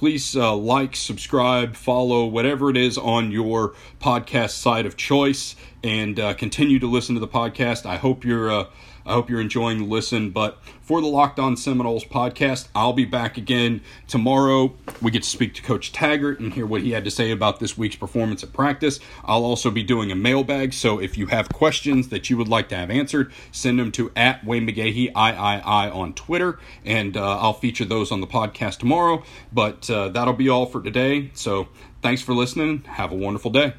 please 0.00 0.34
uh, 0.34 0.56
like, 0.56 0.96
subscribe, 0.96 1.76
follow, 1.76 2.24
whatever 2.24 2.70
it 2.70 2.76
is 2.78 2.96
on 2.96 3.30
your 3.30 3.74
podcast 4.00 4.52
side 4.52 4.86
of 4.86 4.96
choice, 4.96 5.54
and 5.84 6.18
uh, 6.18 6.32
continue 6.32 6.78
to 6.78 6.86
listen 6.86 7.14
to 7.14 7.20
the 7.20 7.28
podcast. 7.28 7.84
I 7.84 7.96
hope 7.96 8.24
you're 8.24 8.50
uh, 8.50 8.64
I 9.06 9.12
hope 9.14 9.30
you're 9.30 9.40
enjoying 9.40 9.78
the 9.78 9.84
listen. 9.84 10.30
But 10.30 10.58
for 10.80 11.00
the 11.00 11.06
Locked 11.06 11.38
On 11.38 11.56
Seminoles 11.56 12.04
podcast, 12.04 12.68
I'll 12.74 12.92
be 12.92 13.04
back 13.04 13.36
again 13.36 13.82
tomorrow. 14.08 14.74
We 15.00 15.10
get 15.10 15.22
to 15.22 15.28
speak 15.28 15.54
to 15.54 15.62
Coach 15.62 15.92
Taggart 15.92 16.40
and 16.40 16.52
hear 16.52 16.66
what 16.66 16.82
he 16.82 16.90
had 16.92 17.04
to 17.04 17.10
say 17.10 17.30
about 17.30 17.60
this 17.60 17.76
week's 17.76 17.96
performance 17.96 18.42
at 18.42 18.52
practice. 18.52 19.00
I'll 19.24 19.44
also 19.44 19.70
be 19.70 19.82
doing 19.82 20.10
a 20.10 20.14
mailbag, 20.14 20.72
so 20.72 21.00
if 21.00 21.16
you 21.16 21.26
have 21.26 21.48
questions 21.48 22.08
that 22.08 22.30
you 22.30 22.36
would 22.36 22.48
like 22.48 22.68
to 22.70 22.76
have 22.76 22.90
answered, 22.90 23.32
send 23.52 23.78
them 23.78 23.92
to 23.92 24.10
at 24.16 24.44
Wayne 24.44 24.66
McGahee 24.66 25.08
III 25.08 25.90
on 25.90 26.14
Twitter, 26.14 26.58
and 26.84 27.16
uh, 27.16 27.38
I'll 27.38 27.52
feature 27.52 27.84
those 27.84 28.12
on 28.12 28.20
the 28.20 28.26
podcast 28.26 28.78
tomorrow. 28.78 29.22
But 29.52 29.88
uh, 29.90 30.08
that'll 30.08 30.34
be 30.34 30.48
all 30.48 30.66
for 30.66 30.82
today. 30.82 31.30
So 31.34 31.68
thanks 32.02 32.22
for 32.22 32.34
listening. 32.34 32.82
Have 32.84 33.12
a 33.12 33.16
wonderful 33.16 33.50
day. 33.50 33.74